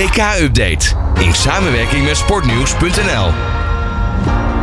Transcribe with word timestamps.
WK-update 0.00 0.96
in 1.26 1.32
samenwerking 1.32 2.04
met 2.04 2.16
sportnieuws.nl. 2.16 3.28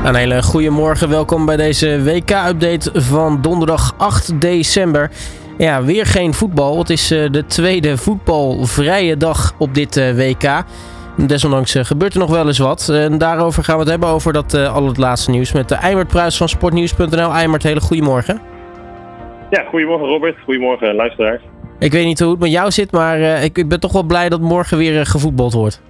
Een 0.09 0.15
hele 0.15 0.43
goede 0.43 0.69
morgen, 0.69 1.09
welkom 1.09 1.45
bij 1.45 1.57
deze 1.57 2.03
WK-update 2.03 3.01
van 3.01 3.41
donderdag 3.41 3.93
8 3.97 4.41
december. 4.41 5.11
Ja, 5.57 5.83
weer 5.83 6.05
geen 6.05 6.33
voetbal. 6.33 6.77
Het 6.77 6.89
is 6.89 7.11
eh, 7.11 7.31
de 7.31 7.45
tweede 7.45 7.97
voetbalvrije 7.97 9.17
dag 9.17 9.53
op 9.57 9.73
dit 9.73 9.97
eh, 9.97 10.15
WK. 10.15 10.63
Desondanks 11.27 11.75
eh, 11.75 11.83
gebeurt 11.83 12.13
er 12.13 12.19
nog 12.19 12.31
wel 12.31 12.47
eens 12.47 12.59
wat. 12.59 12.89
En 12.89 13.17
daarover 13.17 13.63
gaan 13.63 13.75
we 13.75 13.81
het 13.81 13.89
hebben, 13.89 14.09
over 14.09 14.33
dat 14.33 14.53
al 14.53 14.87
het 14.87 14.97
laatste 14.97 15.31
nieuws 15.31 15.51
met 15.51 15.69
de 15.69 15.75
Eimert 15.75 16.07
Pruis 16.07 16.37
van 16.37 16.49
sportnieuws.nl. 16.49 17.31
Eimert, 17.31 17.63
hele 17.63 17.81
goedemorgen. 17.81 18.41
Ja, 19.49 19.63
goedemorgen 19.69 20.07
Robert. 20.07 20.37
Goedemorgen 20.43 20.95
luisteraars. 20.95 21.41
Ik 21.79 21.91
weet 21.91 22.05
niet 22.05 22.19
hoe 22.19 22.31
het 22.31 22.39
met 22.39 22.51
jou 22.51 22.71
zit, 22.71 22.91
maar 22.91 23.19
uh, 23.19 23.43
ik, 23.43 23.67
ben 23.67 23.79
toch 23.79 23.91
wel 23.91 24.03
blij 24.03 24.29
dat 24.29 24.41
morgen 24.41 24.77
weer 24.77 24.93
uh, 24.93 25.01
gevoetbald 25.05 25.53
wordt. 25.53 25.81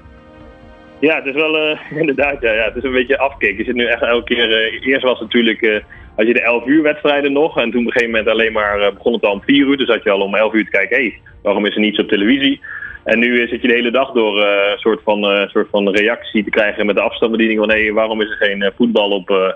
Ja, 1.00 1.16
het 1.16 1.26
is 1.26 1.34
wel 1.34 1.70
uh, 1.70 1.80
inderdaad, 2.02 2.42
ja, 2.42 2.54
ja, 2.54 2.64
het 2.64 2.76
is 2.76 2.84
een 2.84 2.92
beetje 2.92 3.18
afkicken. 3.18 3.58
Je 3.58 3.64
zit 3.64 3.76
nu 3.76 3.86
echt 3.86 4.02
elke 4.02 4.34
keer, 4.34 4.72
eerst 4.82 5.04
was 5.04 5.20
het 5.20 5.22
natuurlijk, 5.22 5.84
had 6.16 6.28
je 6.28 6.34
de 6.34 6.42
11 6.42 6.66
uur 6.66 6.82
wedstrijden 6.82 7.34
nog. 7.34 7.58
En 7.58 7.72
toen 7.72 7.80
op 7.80 7.86
een 7.86 7.92
gegeven 7.92 8.12
moment 8.12 8.30
alleen 8.30 8.52
maar, 8.52 8.94
begon 8.94 9.14
het 9.14 9.24
al 9.24 9.32
om 9.32 9.42
4 9.46 9.68
uur. 9.68 9.78
Dus 9.78 9.88
had 9.88 10.04
je 10.04 10.12
al 10.12 10.22
om 10.22 10.36
11 10.36 10.54
uur 10.54 10.64
te 10.64 10.72
kijken, 10.72 10.98
hé, 10.98 11.14
waarom 11.42 11.66
is 11.66 11.76
er 11.76 11.82
niets 11.82 12.00
op 12.00 12.08
televisie? 12.08 12.62
En 13.08 13.20
nu 13.20 13.48
zit 13.48 13.62
je 13.62 13.68
de 13.68 13.74
hele 13.74 13.92
dag 13.92 14.12
door 14.12 14.42
een 14.42 14.78
soort, 14.78 15.00
van, 15.04 15.50
soort 15.50 15.68
van 15.72 15.90
reactie 15.90 16.44
te 16.44 16.50
krijgen 16.50 16.86
met 16.86 16.96
de 16.96 17.02
afstandsbediening 17.02 17.60
van, 17.60 17.72
hé, 17.72 17.92
waarom 17.92 18.22
is 18.22 18.30
er 18.30 18.48
geen 18.48 18.72
voetbal 18.76 19.10
op 19.10 19.56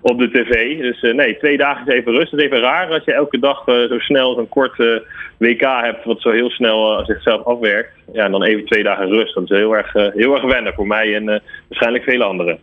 op 0.00 0.18
de 0.18 0.30
tv. 0.30 0.78
Dus 0.80 1.12
nee, 1.12 1.36
twee 1.36 1.56
dagen 1.56 1.86
is 1.86 1.94
even 1.94 2.12
rust. 2.12 2.30
Het 2.30 2.40
is 2.40 2.46
even 2.46 2.60
raar 2.60 2.90
als 2.90 3.04
je 3.04 3.12
elke 3.12 3.38
dag 3.38 3.62
zo 3.64 3.98
snel 3.98 4.34
zo'n 4.34 4.48
kort 4.48 4.78
uh, 4.78 4.98
WK 5.38 5.60
hebt, 5.60 6.04
wat 6.04 6.20
zo 6.20 6.30
heel 6.30 6.50
snel 6.50 7.04
zichzelf 7.04 7.44
afwerkt. 7.44 7.90
Ja, 8.12 8.24
en 8.24 8.30
dan 8.30 8.42
even 8.42 8.64
twee 8.64 8.82
dagen 8.82 9.08
rust. 9.08 9.34
Dat 9.34 9.50
is 9.50 9.56
heel 9.56 9.76
erg, 9.76 9.92
heel 9.92 10.34
erg 10.34 10.42
wennen 10.42 10.74
voor 10.74 10.86
mij 10.86 11.14
en 11.14 11.42
waarschijnlijk 11.68 12.04
vele 12.04 12.24
anderen. 12.24 12.58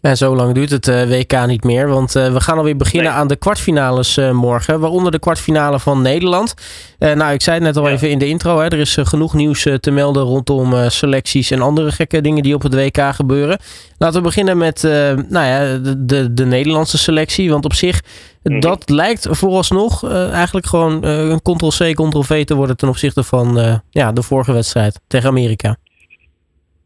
En 0.00 0.16
zo 0.16 0.36
lang 0.36 0.54
duurt 0.54 0.70
het 0.70 0.86
uh, 0.86 1.02
WK 1.02 1.46
niet 1.46 1.64
meer, 1.64 1.88
want 1.88 2.16
uh, 2.16 2.32
we 2.32 2.40
gaan 2.40 2.58
alweer 2.58 2.76
beginnen 2.76 3.12
aan 3.12 3.28
de 3.28 3.36
kwartfinales 3.36 4.16
uh, 4.16 4.30
morgen, 4.30 4.80
waaronder 4.80 5.12
de 5.12 5.18
kwartfinale 5.18 5.80
van 5.80 6.02
Nederland. 6.02 6.54
nou, 6.98 7.32
ik 7.32 7.42
zei 7.42 7.56
het 7.56 7.64
net 7.64 7.76
al 7.76 7.88
ja. 7.88 7.94
even 7.94 8.10
in 8.10 8.18
de 8.18 8.26
intro, 8.26 8.58
hè, 8.58 8.64
er 8.64 8.78
is 8.78 8.96
genoeg 9.00 9.34
nieuws 9.34 9.66
te 9.80 9.90
melden 9.90 10.22
rondom 10.22 10.90
selecties 10.90 11.50
en 11.50 11.60
andere 11.60 11.92
gekke 11.92 12.20
dingen 12.20 12.42
die 12.42 12.54
op 12.54 12.62
het 12.62 12.74
WK 12.74 13.14
gebeuren. 13.14 13.58
Laten 13.96 14.16
we 14.16 14.22
beginnen 14.22 14.58
met 14.58 14.82
nou 15.28 15.46
ja, 15.46 15.78
de, 15.78 16.04
de, 16.04 16.34
de, 16.34 16.44
Nederlandse 16.44 16.98
selectie, 16.98 17.50
want 17.50 17.64
op 17.64 17.74
zich, 17.74 18.02
mm. 18.42 18.60
dat 18.60 18.90
lijkt 18.90 19.26
vooralsnog 19.30 20.10
eigenlijk 20.10 20.66
gewoon 20.66 21.04
een 21.04 21.42
ctrl-c, 21.42 21.94
ctrl-v 21.94 22.44
te 22.44 22.54
worden 22.54 22.76
ten 22.76 22.88
opzichte 22.88 23.22
van 23.22 23.80
ja, 23.90 24.12
de 24.12 24.22
vorige 24.22 24.52
wedstrijd 24.52 25.00
tegen 25.06 25.28
Amerika. 25.28 25.76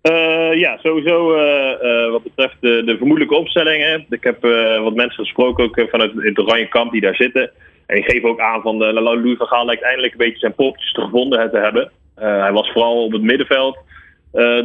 Uh, 0.02 0.54
ja, 0.54 0.78
sowieso 0.82 1.36
uh, 1.36 1.72
uh, 1.82 2.10
wat 2.10 2.22
betreft 2.22 2.56
de, 2.60 2.82
de, 2.84 2.96
vermoedelijke 2.96 3.36
opstellingen. 3.36 4.06
Ik 4.08 4.24
heb 4.24 4.42
wat 4.82 4.94
mensen 4.94 5.24
gesproken 5.24 5.64
ook 5.64 5.86
vanuit 5.90 6.12
het 6.14 6.38
Oranje 6.38 6.68
Kamp 6.68 6.92
die 6.92 7.00
daar 7.00 7.14
zitten. 7.14 7.50
En 7.86 7.96
die 7.96 8.04
geven 8.04 8.28
ook 8.28 8.40
aan 8.40 8.62
van 8.62 8.78
de 8.78 8.92
Louis 8.92 9.36
van 9.36 9.46
Gaal 9.46 9.64
lijkt 9.64 9.82
eindelijk 9.82 10.12
een 10.12 10.18
beetje 10.18 10.38
zijn 10.38 10.54
popjes 10.54 10.92
te 10.92 11.00
gevonden 11.00 11.50
te 11.50 11.58
hebben. 11.58 11.90
hij 12.14 12.52
was 12.52 12.70
vooral 12.72 13.04
op 13.04 13.12
het 13.12 13.22
middenveld 13.22 13.78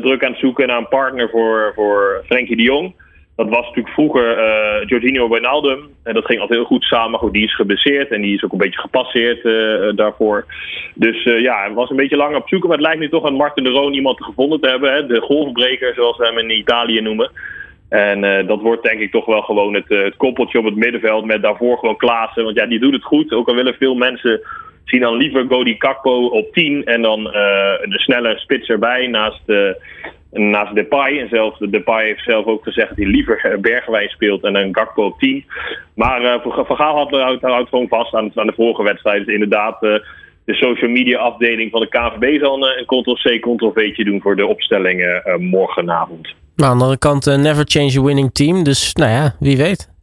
druk 0.02 0.24
aan 0.24 0.32
het 0.32 0.40
zoeken 0.40 0.68
naar 0.68 0.78
een 0.78 0.88
partner 0.88 1.30
voor, 1.30 1.72
voor 1.76 2.24
Frenkie 2.26 2.56
de 2.56 2.62
Jong. 2.62 2.94
Dat 3.38 3.50
was 3.50 3.66
natuurlijk 3.66 3.94
vroeger 3.94 4.38
uh, 4.38 4.88
Jorginho 4.88 5.30
Wijnaldum. 5.30 5.90
En 6.04 6.14
dat 6.14 6.26
ging 6.26 6.40
altijd 6.40 6.60
heel 6.60 6.68
goed 6.68 6.84
samen. 6.84 7.20
Goed, 7.20 7.34
die 7.34 7.44
is 7.44 7.56
geblesseerd 7.56 8.12
en 8.12 8.22
die 8.22 8.36
is 8.36 8.44
ook 8.44 8.52
een 8.52 8.58
beetje 8.58 8.80
gepasseerd 8.80 9.46
uh, 9.46 9.96
daarvoor. 9.96 10.46
Dus 10.94 11.24
ja, 11.24 11.60
hij 11.60 11.74
was 11.74 11.90
een 11.90 11.96
beetje 11.96 12.16
lang 12.18 12.36
op 12.36 12.48
zoek. 12.48 12.64
Maar 12.64 12.78
het 12.78 12.86
lijkt 12.86 13.00
nu 13.00 13.10
toch 13.10 13.26
aan 13.26 13.34
Martin 13.34 13.64
de 13.64 13.70
Roon 13.70 13.94
iemand 13.94 14.24
gevonden 14.24 14.62
te 14.62 14.70
hebben. 14.70 14.94
Hè? 14.94 15.06
De 15.06 15.22
golfbreker, 15.22 15.94
zoals 15.94 16.18
we 16.18 16.26
hem 16.26 16.38
in 16.38 16.58
Italië 16.58 17.02
noemen. 17.02 17.32
En 17.90 18.48
dat 18.48 18.62
wordt 18.62 18.84
denk 18.84 19.00
ik 19.00 19.12
toch 19.12 19.26
wel 19.26 19.42
gewoon 19.42 19.74
het, 19.74 19.90
het 19.90 20.16
koppeltje 20.16 20.60
op 20.60 20.66
het 20.66 20.76
middenveld. 20.76 21.26
Met 21.26 21.42
daarvoor 21.42 21.78
gewoon 21.78 21.98
Klaassen. 21.98 22.44
Want 22.44 22.56
ja, 22.56 22.66
die 22.66 22.80
doet 22.80 22.94
het 22.94 23.04
goed. 23.04 23.34
Ook 23.34 23.48
al 23.48 23.56
willen 23.56 23.76
veel 23.76 23.96
mensen 23.96 24.42
zien 24.86 25.02
dan 25.02 25.18
liever 25.18 25.46
Godi 25.50 25.78
Kakpo 25.78 26.26
op 26.26 26.54
10 26.54 26.86
en 26.86 27.02
dan 27.02 27.20
uh, 27.20 27.34
de 27.84 28.00
snelle 28.00 28.38
spits 28.38 28.68
erbij 28.68 29.08
naast, 29.08 29.42
naast 30.32 30.76
Depay. 30.76 31.20
En 31.20 31.30
zelfs 31.30 31.60
Depay 31.60 32.06
heeft 32.06 32.24
zelf 32.24 32.46
ook 32.46 32.64
gezegd 32.64 32.88
dat 32.90 32.98
hij 32.98 33.06
liever 33.06 33.58
Bergwijn 33.62 34.10
speelt 34.10 34.44
en 34.44 34.56
een 34.56 34.76
Gakpo 34.76 35.06
op 35.06 35.20
10. 35.20 35.46
Maar 35.96 36.22
uh, 36.22 36.54
Van 36.66 36.76
Gaal 36.76 36.96
had, 36.96 37.10
houdt, 37.10 37.42
houdt 37.42 37.70
gewoon 37.70 37.88
vast 37.88 38.16
aan, 38.16 38.32
aan 38.36 38.48
de 38.48 38.54
vorige 38.56 38.84
wedstrijd. 38.84 39.26
Dus 39.26 39.34
inderdaad, 39.34 39.80
de 39.80 40.54
social 40.54 40.92
media 40.92 41.20
afdeling 41.20 41.72
van 41.72 41.82
de 41.82 41.88
KVB 41.88 42.40
zal 42.40 42.56
een, 42.56 42.78
een 42.78 42.86
ctrl-c, 42.86 43.42
ctrl-v'tje 43.42 44.04
doen 44.04 44.22
voor 44.22 44.36
de 44.36 44.46
opstellingen 44.46 45.24
morgenavond. 45.40 46.28
Aan 46.28 46.34
de 46.56 46.66
andere 46.66 46.98
kant, 46.98 47.26
never 47.26 47.64
change 47.68 48.00
a 48.00 48.02
winning 48.02 48.34
team. 48.34 48.64
Dus 48.64 48.94
nou 48.94 49.12
ja, 49.12 49.36
wie 49.40 49.58
weet. 49.58 49.96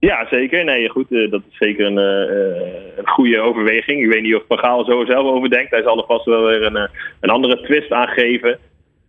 Ja, 0.00 0.26
zeker. 0.30 0.64
Nee, 0.64 0.88
goed, 0.88 1.10
uh, 1.10 1.30
dat 1.30 1.42
is 1.50 1.56
zeker 1.58 1.86
een, 1.86 1.98
uh, 1.98 2.96
een, 2.96 3.08
goede 3.08 3.40
overweging. 3.40 4.02
Ik 4.02 4.12
weet 4.12 4.22
niet 4.22 4.34
of 4.34 4.42
Van 4.48 4.58
Gaal 4.58 4.84
zo 4.84 5.04
zelf 5.04 5.26
over 5.26 5.50
denkt. 5.50 5.70
Hij 5.70 5.82
zal 5.82 5.98
er 5.98 6.06
vast 6.06 6.24
wel 6.24 6.44
weer 6.44 6.62
een, 6.62 6.88
een 7.20 7.30
andere 7.30 7.60
twist 7.60 7.92
aangeven. 7.92 8.58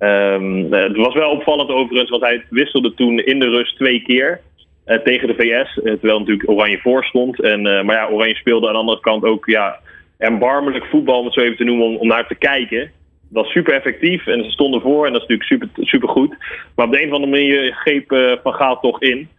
Um, 0.03 0.73
het 0.73 0.97
was 0.97 1.13
wel 1.13 1.31
opvallend 1.31 1.69
overigens, 1.69 2.09
want 2.09 2.21
hij 2.21 2.43
wisselde 2.49 2.93
toen 2.93 3.19
in 3.19 3.39
de 3.39 3.49
rust 3.49 3.75
twee 3.75 4.01
keer 4.01 4.41
uh, 4.85 4.97
tegen 4.97 5.27
de 5.27 5.33
VS. 5.33 5.73
terwijl 5.73 6.19
natuurlijk 6.19 6.49
Oranje 6.49 6.79
voor 6.79 7.03
stond. 7.03 7.41
En, 7.41 7.61
maar 7.61 7.95
ja, 7.95 8.07
Oranje 8.07 8.35
speelde 8.35 8.67
aan 8.67 8.73
de 8.73 8.79
andere 8.79 8.99
kant 8.99 9.23
ook 9.23 9.45
ja, 9.45 9.79
erbarmelijk 10.17 10.85
voetbal, 10.85 11.19
om 11.19 11.25
het 11.25 11.33
zo 11.33 11.39
even 11.39 11.57
te 11.57 11.63
noemen, 11.63 11.99
om, 11.99 12.07
naar 12.07 12.27
te 12.27 12.35
kijken. 12.35 12.91
Dat 13.29 13.43
was 13.43 13.51
super 13.51 13.73
effectief 13.73 14.27
en 14.27 14.43
ze 14.43 14.51
stonden 14.51 14.81
voor 14.81 15.05
en 15.05 15.13
dat 15.13 15.21
is 15.21 15.27
natuurlijk 15.27 15.49
super, 15.49 15.85
super 15.87 16.09
goed. 16.09 16.35
Maar 16.75 16.85
op 16.85 16.91
de 16.91 17.01
een 17.01 17.07
of 17.07 17.13
andere 17.13 17.31
manier 17.31 17.73
greep 17.73 18.39
Van 18.43 18.53
Gaal 18.53 18.79
toch 18.79 19.01
in. 19.01 19.29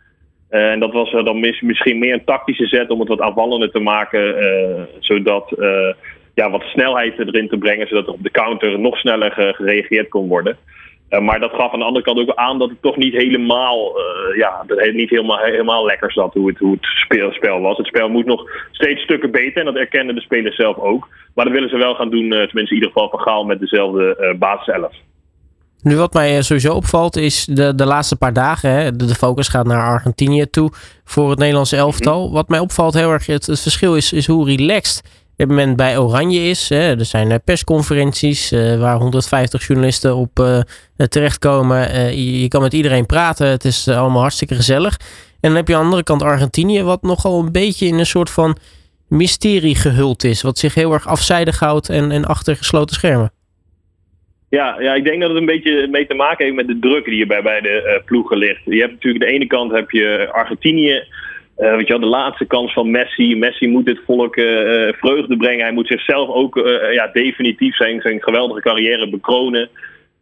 En 0.48 0.80
dat 0.80 0.92
was 0.92 1.10
dan 1.10 1.40
misschien 1.40 1.98
meer 1.98 2.12
een 2.12 2.24
tactische 2.24 2.66
zet 2.66 2.90
om 2.90 3.00
het 3.00 3.08
wat 3.08 3.20
aanvallender 3.20 3.70
te 3.70 3.78
maken. 3.78 4.36
Zodat 5.00 5.54
ja, 6.34 6.50
wat 6.50 6.62
snelheid 6.62 7.18
erin 7.18 7.48
te 7.48 7.56
brengen. 7.56 7.88
Zodat 7.88 8.06
er 8.06 8.12
op 8.12 8.22
de 8.22 8.30
counter 8.30 8.78
nog 8.78 8.98
sneller 8.98 9.32
gereageerd 9.32 10.08
kon 10.08 10.28
worden. 10.28 10.56
maar 11.20 11.40
dat 11.40 11.52
gaf 11.54 11.72
aan 11.72 11.78
de 11.78 11.84
andere 11.84 12.04
kant 12.04 12.18
ook 12.18 12.34
aan 12.34 12.58
dat 12.58 12.68
het 12.68 12.82
toch 12.82 12.96
niet 12.96 13.12
helemaal, 13.12 13.92
ja, 14.36 14.64
dat 14.66 14.80
het 14.80 14.94
niet 14.94 15.10
helemaal, 15.10 15.38
helemaal 15.38 15.84
lekker 15.84 16.12
zat 16.12 16.34
hoe 16.34 16.48
het, 16.48 16.58
hoe 16.58 16.72
het 16.72 16.84
speel, 16.84 17.32
spel 17.32 17.60
was. 17.60 17.76
Het 17.76 17.86
spel 17.86 18.08
moet 18.08 18.26
nog 18.26 18.50
steeds 18.70 19.02
stukken 19.02 19.30
beter 19.30 19.58
en 19.58 19.64
dat 19.64 19.76
erkennen 19.76 20.14
de 20.14 20.20
spelers 20.20 20.56
zelf 20.56 20.78
ook. 20.78 21.08
Maar 21.34 21.44
dat 21.44 21.54
willen 21.54 21.68
ze 21.68 21.76
wel 21.76 21.94
gaan 21.94 22.10
doen, 22.10 22.28
tenminste 22.28 22.74
in 22.74 22.74
ieder 22.74 22.90
geval 22.90 23.08
van 23.08 23.20
Gaal 23.20 23.44
met 23.44 23.60
dezelfde 23.60 24.36
basis 24.38 24.74
11. 24.74 24.92
Nu 25.82 25.96
wat 25.96 26.12
mij 26.12 26.36
eh, 26.36 26.42
sowieso 26.42 26.74
opvalt 26.74 27.16
is 27.16 27.44
de, 27.44 27.74
de 27.74 27.86
laatste 27.86 28.16
paar 28.16 28.32
dagen, 28.32 28.70
hè, 28.70 28.96
de, 28.96 29.14
focus 29.14 29.48
gaat 29.48 29.66
naar 29.66 29.86
Argentinië 29.86 30.46
toe 30.50 30.70
voor 31.04 31.30
het 31.30 31.38
Nederlandse 31.38 31.76
elftal. 31.76 32.24
Mhm. 32.24 32.34
Wat 32.34 32.48
mij 32.48 32.58
opvalt 32.58 32.94
heel 32.94 33.10
erg, 33.10 33.26
het, 33.26 33.44
verschil 33.44 33.96
is, 33.96 34.12
is 34.12 34.26
hoe 34.26 34.46
relaxed 34.46 35.21
het 35.36 35.48
moment 35.48 35.76
bij 35.76 35.98
Oranje 35.98 36.40
is. 36.40 36.68
Hè. 36.68 36.98
Er 36.98 37.04
zijn 37.04 37.30
eh, 37.30 37.36
persconferenties 37.44 38.52
uh, 38.52 38.80
waar 38.80 38.96
150 38.96 39.66
journalisten 39.66 40.16
op 40.16 40.38
uh, 40.38 40.60
terechtkomen. 41.08 42.16
Je, 42.16 42.48
kan 42.48 42.62
met 42.62 42.72
iedereen 42.72 43.06
praten, 43.06 43.46
het 43.46 43.64
is 43.64 43.88
allemaal 43.88 44.20
hartstikke 44.20 44.54
gezellig. 44.54 44.96
En 45.40 45.48
dan 45.48 45.54
heb 45.54 45.68
je 45.68 45.74
aan 45.74 45.80
de 45.80 45.84
andere 45.84 46.02
kant 46.02 46.22
Argentinië, 46.22 46.82
wat 46.82 47.02
nogal 47.02 47.40
een 47.40 47.52
beetje 47.52 47.86
in 47.86 47.98
een 47.98 48.06
soort 48.06 48.30
van 48.30 48.56
mysterie 49.08 49.74
gehuld 49.74 50.24
is. 50.24 50.42
Wat 50.42 50.58
zich 50.58 50.74
heel 50.74 50.92
erg 50.92 51.06
afzijdig 51.06 51.58
houdt 51.58 51.88
en, 51.88 52.24
achter 52.24 52.56
gesloten 52.56 52.96
schermen. 52.96 53.32
Ja, 54.48 54.80
ja, 54.80 54.94
ik 54.94 55.04
denk 55.04 55.20
dat 55.20 55.30
het 55.30 55.38
een 55.38 55.46
beetje 55.46 55.88
mee 55.90 56.06
te 56.06 56.14
maken 56.14 56.44
heeft 56.44 56.56
met 56.56 56.66
de 56.66 56.78
druk 56.78 57.04
die 57.04 57.20
er 57.20 57.26
bij 57.26 57.42
beide 57.42 58.02
ploegen 58.04 58.36
ligt. 58.36 58.60
Je 58.64 58.80
hebt 58.80 58.92
natuurlijk 58.92 59.24
de 59.24 59.30
ene 59.30 59.46
kant 59.46 59.72
heb 59.72 59.90
je 59.90 60.28
Argentinië. 60.32 61.04
Uh, 61.58 61.76
weet 61.76 61.86
je 61.86 61.92
wel, 61.92 62.00
de 62.00 62.06
laatste 62.06 62.44
kans 62.44 62.72
van 62.72 62.90
Messi. 62.90 63.36
Messi 63.36 63.68
moet 63.68 63.86
dit 63.86 64.00
volk 64.06 64.36
uh, 64.36 64.92
vreugde 64.92 65.36
brengen. 65.36 65.64
Hij 65.64 65.72
moet 65.72 65.86
zichzelf 65.86 66.28
ook 66.28 66.56
ja, 66.92 67.10
definitief 67.12 67.76
zijn, 67.76 68.00
zijn 68.00 68.22
geweldige 68.22 68.60
carrière 68.60 69.08
bekronen. 69.08 69.68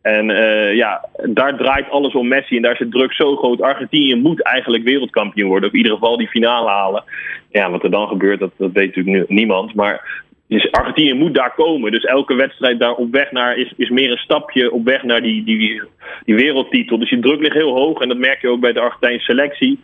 En 0.02 0.26
ja, 0.74 1.08
daar 1.22 1.56
draait 1.56 1.90
alles 1.90 2.14
om 2.14 2.28
Messi. 2.28 2.56
En 2.56 2.62
daar 2.62 2.72
is 2.72 2.78
de 2.78 2.88
druk 2.88 3.12
zo 3.12 3.36
groot. 3.36 3.62
Argentinië 3.62 4.14
moet 4.14 4.42
eigenlijk 4.42 4.84
wereldkampioen 4.84 5.48
worden. 5.48 5.68
Of 5.68 5.74
in 5.74 5.80
ieder 5.80 5.94
geval 5.94 6.16
die 6.16 6.28
finale 6.28 6.68
halen. 6.68 7.04
Ja, 7.50 7.70
wat 7.70 7.82
er 7.82 7.90
dan 7.90 8.08
gebeurt, 8.08 8.40
dat, 8.40 8.52
dat 8.56 8.72
weet 8.72 8.96
natuurlijk 8.96 9.28
niemand. 9.28 9.74
Maar 9.74 10.24
dus 10.50 10.72
Argentinië 10.72 11.14
moet 11.14 11.34
daar 11.34 11.54
komen. 11.54 11.92
Dus 11.92 12.04
elke 12.04 12.34
wedstrijd 12.34 12.80
daar 12.80 12.94
op 12.94 13.12
weg 13.12 13.30
naar 13.30 13.56
is, 13.56 13.72
is 13.76 13.88
meer 13.88 14.10
een 14.10 14.16
stapje 14.16 14.72
op 14.72 14.84
weg 14.84 15.02
naar 15.02 15.22
die, 15.22 15.44
die, 15.44 15.82
die 16.24 16.34
wereldtitel. 16.34 16.98
Dus 16.98 17.10
die 17.10 17.20
druk 17.20 17.40
ligt 17.40 17.56
heel 17.56 17.74
hoog. 17.74 18.00
En 18.00 18.08
dat 18.08 18.18
merk 18.18 18.40
je 18.40 18.48
ook 18.48 18.60
bij 18.60 18.72
de 18.72 18.80
Argentijnse 18.80 19.24
selectie. 19.24 19.80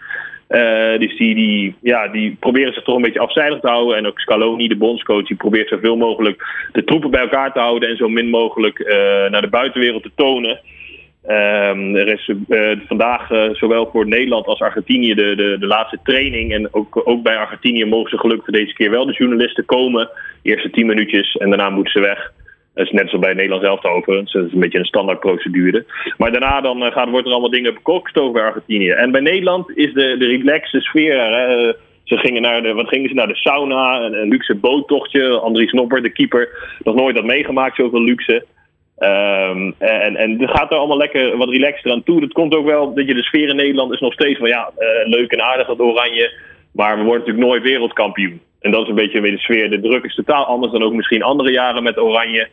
Uh, 0.48 0.98
dus 0.98 1.16
die, 1.16 1.34
die, 1.34 1.74
ja, 1.82 2.08
die 2.08 2.36
proberen 2.40 2.72
zich 2.72 2.82
toch 2.82 2.96
een 2.96 3.02
beetje 3.02 3.20
afzijdig 3.20 3.60
te 3.60 3.68
houden. 3.68 3.96
En 3.96 4.06
ook 4.06 4.20
Scaloni, 4.20 4.68
de 4.68 4.76
bondscoach, 4.76 5.26
die 5.26 5.36
probeert 5.36 5.68
zoveel 5.68 5.96
mogelijk 5.96 6.68
de 6.72 6.84
troepen 6.84 7.10
bij 7.10 7.20
elkaar 7.20 7.52
te 7.52 7.58
houden. 7.58 7.88
En 7.88 7.96
zo 7.96 8.08
min 8.08 8.28
mogelijk 8.28 8.78
uh, 8.78 8.86
naar 9.30 9.40
de 9.40 9.48
buitenwereld 9.48 10.02
te 10.02 10.10
tonen. 10.14 10.60
Um, 11.28 11.96
er 11.96 12.08
is 12.08 12.32
uh, 12.48 12.70
vandaag 12.86 13.28
zowel 13.52 13.88
voor 13.92 14.06
Nederland 14.06 14.46
als 14.46 14.60
Argentinië 14.60 15.14
de, 15.14 15.34
de, 15.34 15.56
de 15.58 15.66
laatste 15.66 15.98
training. 16.02 16.52
En 16.52 16.68
ook, 16.74 17.00
ook 17.04 17.22
bij 17.22 17.36
Argentinië 17.36 17.84
mogen 17.84 18.10
ze 18.10 18.18
gelukkig 18.18 18.54
deze 18.54 18.74
keer 18.74 18.90
wel 18.90 19.06
de 19.06 19.12
journalisten 19.12 19.64
komen. 19.64 20.10
eerste 20.42 20.70
tien 20.70 20.86
minuutjes 20.86 21.36
en 21.36 21.48
daarna 21.48 21.70
moeten 21.70 21.92
ze 21.92 22.00
weg. 22.00 22.32
Is 22.76 22.90
net 22.90 23.08
zoals 23.08 23.24
bij 23.24 23.34
Nederland 23.34 23.62
zelf 23.62 23.84
overigens. 23.84 24.32
Dat 24.32 24.46
is 24.46 24.52
een 24.52 24.60
beetje 24.60 24.78
een 24.78 24.84
standaard 24.84 25.20
procedure. 25.20 25.84
Maar 26.16 26.30
daarna 26.30 26.60
dan 26.60 26.92
gaat, 26.92 27.08
wordt 27.08 27.26
er 27.26 27.32
allemaal 27.32 27.50
dingen 27.50 27.74
bekokstoven 27.74 28.32
bij 28.32 28.42
Argentinië. 28.42 28.88
En 28.88 29.10
bij 29.10 29.20
Nederland 29.20 29.76
is 29.76 29.92
de, 29.92 30.16
de 30.18 30.26
relaxe 30.26 30.80
sfeer. 30.80 31.18
Hè, 31.18 31.72
ze 32.04 32.16
gingen 32.16 32.42
naar 32.42 32.62
de, 32.62 32.72
wat 32.72 32.88
gingen 32.88 33.08
ze 33.08 33.14
naar 33.14 33.28
de 33.28 33.36
sauna, 33.36 34.00
een, 34.00 34.28
luxe 34.28 34.54
boottochtje. 34.54 35.38
Andries 35.38 35.72
Nopper, 35.72 36.02
de 36.02 36.12
keeper, 36.12 36.48
nog 36.78 36.94
nooit 36.94 37.14
dat 37.14 37.24
meegemaakt, 37.24 37.76
zoveel 37.76 38.02
luxe. 38.02 38.44
Um, 38.98 39.74
en, 39.78 40.16
en 40.16 40.48
gaat 40.48 40.70
er 40.70 40.78
allemaal 40.78 40.96
lekker 40.96 41.36
wat 41.36 41.48
relaxter 41.48 41.92
aan 41.92 42.02
toe. 42.02 42.20
Dat 42.20 42.32
komt 42.32 42.54
ook 42.54 42.66
wel 42.66 42.94
dat 42.94 43.06
je 43.06 43.14
de 43.14 43.22
sfeer 43.22 43.48
in 43.48 43.56
Nederland 43.56 43.92
is 43.92 44.00
nog 44.00 44.12
steeds 44.12 44.38
van 44.38 44.48
ja, 44.48 44.70
uh, 44.78 45.08
leuk 45.08 45.32
en 45.32 45.42
aardig 45.42 45.66
dat 45.66 45.80
oranje. 45.80 46.32
Maar 46.72 46.98
we 46.98 47.04
worden 47.04 47.18
natuurlijk 47.18 47.46
nooit 47.46 47.62
wereldkampioen. 47.62 48.40
En 48.60 48.70
dat 48.70 48.82
is 48.82 48.88
een 48.88 48.94
beetje 48.94 49.20
de 49.20 49.38
sfeer. 49.38 49.70
De 49.70 49.80
druk 49.80 50.04
is 50.04 50.14
totaal 50.14 50.44
anders 50.44 50.72
dan 50.72 50.82
ook 50.82 50.92
misschien 50.92 51.22
andere 51.22 51.50
jaren 51.50 51.82
met 51.82 51.98
oranje. 51.98 52.48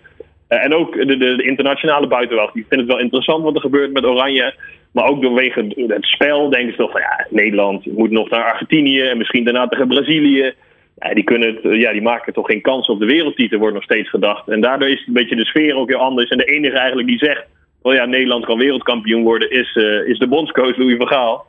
Uh, 0.54 0.64
en 0.64 0.74
ook 0.74 1.08
de, 1.08 1.18
de, 1.18 1.44
internationale 1.44 2.08
buitenwacht. 2.08 2.54
Die 2.54 2.66
vinden 2.70 2.88
het 2.88 2.96
wel 2.96 3.06
interessant 3.06 3.44
wat 3.44 3.56
er 3.56 3.62
gebeurt 3.62 3.94
met 3.94 4.06
oranje. 4.06 4.54
Maar 4.92 5.08
ook 5.08 5.22
doorwege 5.22 5.74
het 5.88 6.06
spel 6.06 6.50
denken 6.50 6.72
ze 6.72 6.78
toch 6.78 6.92
van 6.92 7.02
ja, 7.02 7.28
Nederland 7.30 7.86
moet 7.86 8.12
nog 8.12 8.30
naar 8.30 8.44
Argentinië 8.44 9.02
en 9.02 9.18
misschien 9.18 9.44
daarna 9.44 9.68
tegen 9.68 9.88
Brazilië. 9.88 10.54
Ja, 11.00 11.14
die, 11.14 11.24
kunnen 11.24 11.48
het, 11.48 11.80
ja, 11.80 11.92
die 11.92 12.02
maken 12.02 12.34
toch 12.34 12.46
geen 12.46 12.62
kans 12.62 12.88
op 12.88 13.00
de 13.00 13.06
wereldtitel, 13.06 13.60
wordt 13.60 13.74
nog 13.74 13.84
steeds 13.84 14.10
gedacht. 14.10 14.48
En 14.48 14.62
daardoor 14.62 14.90
is 14.90 15.04
een 15.08 15.14
beetje 15.14 15.36
de 15.36 15.46
sfeer 15.46 15.76
ook 15.76 15.90
heel 15.90 16.00
anders. 16.00 16.30
En 16.30 16.38
de 16.38 16.46
enige 16.46 16.78
eigenlijk 16.78 17.08
die 17.08 17.18
zegt, 17.18 17.46
oh 17.82 17.94
ja, 17.94 18.06
Nederland 18.06 18.46
kan 18.46 18.58
wereldkampioen 18.58 19.24
worden, 19.24 19.52
is, 19.52 19.76
uh, 19.76 20.08
is 20.08 20.18
de 20.18 20.28
bondscoach 20.28 20.78
Louis 20.78 20.98
van 20.98 21.08
Gaal. 21.08 21.46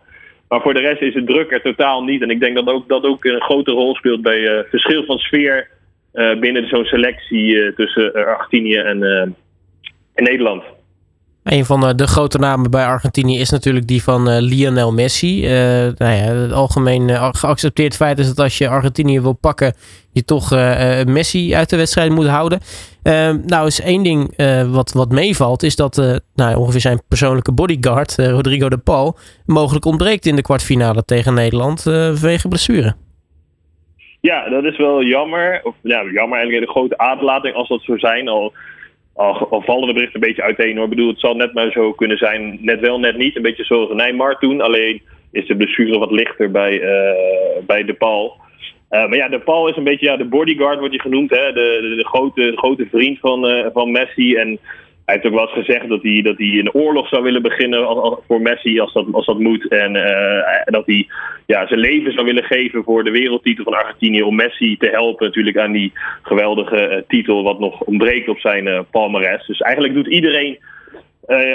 Maar 0.48 0.60
voor 0.60 0.74
de 0.74 0.80
rest 0.80 1.02
is 1.02 1.14
het 1.14 1.26
druk 1.26 1.52
er 1.52 1.62
totaal 1.62 2.04
niet. 2.04 2.22
En 2.22 2.30
ik 2.30 2.40
denk 2.40 2.56
dat 2.56 2.68
ook, 2.68 2.88
dat 2.88 3.04
ook 3.04 3.24
een 3.24 3.42
grote 3.42 3.70
rol 3.70 3.94
speelt 3.94 4.22
bij 4.22 4.38
uh, 4.38 4.58
verschil 4.70 5.04
van 5.04 5.18
sfeer 5.18 5.68
binnen 6.40 6.69
zo'n 6.69 6.84
selectie 6.84 7.75
tussen 7.75 8.12
Argentinië 8.12 8.76
en, 8.76 9.02
en 10.14 10.25
Nederland. 10.25 10.62
Een 11.44 11.64
van 11.64 11.96
de, 11.96 12.06
grote 12.06 12.38
namen 12.38 12.70
bij 12.70 12.87
Argentinië 12.87 13.38
is 13.38 13.50
natuurlijk 13.50 13.87
die 13.87 14.02
van 14.02 14.38
Lionel 14.38 14.93
Messi. 14.93 15.44
Uh, 15.44 15.50
nou 15.96 16.14
ja, 16.14 16.22
het 16.22 16.52
algemeen 16.52 17.34
geaccepteerd 17.34 17.96
feit 17.96 18.19
is 18.19 18.26
dat 18.26 18.38
als 18.38 18.58
je 18.58 18.69
Argentinië 18.69 19.20
wil 19.20 19.32
pakken, 19.32 19.75
je 20.12 20.25
toch 20.25 20.50
Messi 21.05 21.55
uit 21.55 21.70
de 21.70 21.76
wedstrijd 21.76 22.11
moet 22.11 22.26
houden. 22.26 22.61
nou, 23.46 23.66
is 23.66 23.81
één 23.81 24.02
ding 24.02 24.34
wat, 24.70 24.93
wat 24.93 25.11
meevalt, 25.11 25.62
is 25.62 25.76
dat 25.76 26.22
nou, 26.34 26.56
ongeveer 26.56 26.81
zijn 26.81 27.02
persoonlijke 27.08 27.52
bodyguard, 27.52 28.14
Rodrigo 28.16 28.69
de 28.69 28.78
Paul, 28.78 29.16
mogelijk 29.46 29.84
ontbreekt 29.84 30.26
in 30.26 30.37
de 30.37 30.43
kwartfinale 30.43 31.05
tegen 31.05 31.34
Nederland 31.34 31.82
vanwege 31.82 32.49
blessure. 32.49 32.94
Ja, 34.31 34.49
dat 34.49 34.65
is 34.65 34.76
wel 34.76 35.03
jammer. 35.03 35.61
Of 35.62 35.75
ja, 35.82 36.05
jammer 36.05 36.38
eigenlijk 36.38 36.67
een 36.67 36.75
grote 36.75 36.99
aderlating 36.99 37.55
als 37.55 37.69
dat 37.69 37.82
zou 37.82 37.99
zijn. 37.99 38.29
Al 38.29 38.53
al, 39.15 39.49
al, 39.50 39.62
vallen 39.62 39.87
de 39.87 39.93
berichten 39.93 40.21
een 40.21 40.29
beetje 40.29 40.43
uiteen 40.43 40.75
hoor. 40.75 40.85
Ik 40.85 40.91
bedoel, 40.91 41.09
het 41.09 41.21
zal 41.21 41.35
net 41.35 41.53
maar 41.53 41.71
zo 41.71 41.93
kunnen 41.93 42.17
zijn. 42.17 42.59
Net 42.61 42.81
wel, 42.81 42.99
net 43.00 43.17
niet. 43.17 43.37
Een 43.37 43.43
beetje 43.43 43.65
zoals 43.65 43.93
Nijmar 43.93 44.38
toen. 44.38 44.61
Alleen 44.61 45.03
is 45.32 45.47
de 45.47 45.56
blessure 45.56 45.99
wat 45.99 46.11
lichter 46.11 46.50
bij, 46.50 46.81
uh, 46.81 47.67
bij 47.67 47.85
De 47.85 47.94
Paul. 47.94 48.37
Uh, 48.91 49.09
maar 49.09 49.17
ja, 49.17 49.29
De 49.29 49.38
Paul 49.38 49.69
is 49.69 49.76
een 49.76 49.85
beetje 49.85 50.06
ja, 50.06 50.17
de 50.17 50.25
bodyguard, 50.25 50.79
wordt 50.79 50.94
hij 50.94 51.05
genoemd. 51.05 51.31
Hè? 51.31 51.53
De, 51.53 51.79
de, 51.82 51.94
de 51.97 52.06
grote, 52.06 52.41
de 52.50 52.56
grote 52.56 52.87
vriend 52.91 53.19
van, 53.19 53.50
uh, 53.50 53.67
van 53.73 53.91
Messi. 53.91 54.35
En 54.37 54.59
hij 55.04 55.14
heeft 55.14 55.26
ook 55.26 55.32
wel 55.32 55.42
eens 55.42 55.66
gezegd 55.66 55.88
dat 55.88 56.02
hij, 56.02 56.22
dat 56.22 56.38
hij 56.38 56.58
een 56.58 56.72
oorlog 56.72 57.08
zou 57.08 57.22
willen 57.22 57.42
beginnen 57.42 57.86
voor 58.26 58.40
Messi 58.40 58.80
als 58.80 58.92
dat, 58.92 59.06
als 59.12 59.26
dat 59.26 59.38
moet. 59.38 59.68
En 59.68 59.94
uh, 59.94 60.62
dat 60.64 60.86
hij 60.86 61.06
ja, 61.46 61.66
zijn 61.66 61.80
leven 61.80 62.12
zou 62.12 62.26
willen 62.26 62.44
geven 62.44 62.84
voor 62.84 63.04
de 63.04 63.10
wereldtitel 63.10 63.64
van 63.64 63.74
Argentinië. 63.74 64.22
Om 64.22 64.34
Messi 64.34 64.76
te 64.76 64.88
helpen 64.88 65.26
natuurlijk 65.26 65.58
aan 65.58 65.72
die 65.72 65.92
geweldige 66.22 66.88
uh, 66.90 66.96
titel 67.08 67.42
wat 67.42 67.58
nog 67.58 67.80
ontbreekt 67.80 68.28
op 68.28 68.38
zijn 68.38 68.66
uh, 68.66 68.80
palmares. 68.90 69.46
Dus 69.46 69.60
eigenlijk 69.60 69.94
doet 69.94 70.06
iedereen 70.06 70.58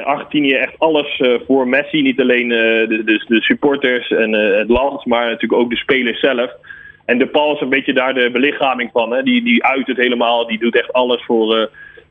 Argentinië 0.03 0.53
echt 0.53 0.73
alles 0.77 1.21
voor 1.47 1.67
Messi. 1.67 2.01
Niet 2.01 2.19
alleen 2.19 2.47
de, 2.49 3.03
de, 3.05 3.23
de, 3.27 3.41
supporters 3.41 4.09
en 4.09 4.31
het 4.33 4.69
land, 4.69 5.05
maar 5.05 5.25
natuurlijk 5.25 5.61
ook 5.61 5.69
de 5.69 5.77
spelers 5.77 6.19
zelf. 6.19 6.51
En 7.05 7.17
De 7.17 7.27
Paul 7.27 7.53
is 7.55 7.61
een 7.61 7.69
beetje 7.69 7.93
daar 7.93 8.13
de 8.13 8.31
belichaming 8.31 8.89
van. 8.93 9.11
Hè? 9.11 9.23
Die, 9.23 9.43
die 9.43 9.63
uit 9.63 9.87
het 9.87 9.97
helemaal, 9.97 10.47
die 10.47 10.59
doet 10.59 10.75
echt 10.75 10.93
alles 10.93 11.23
voor 11.25 11.69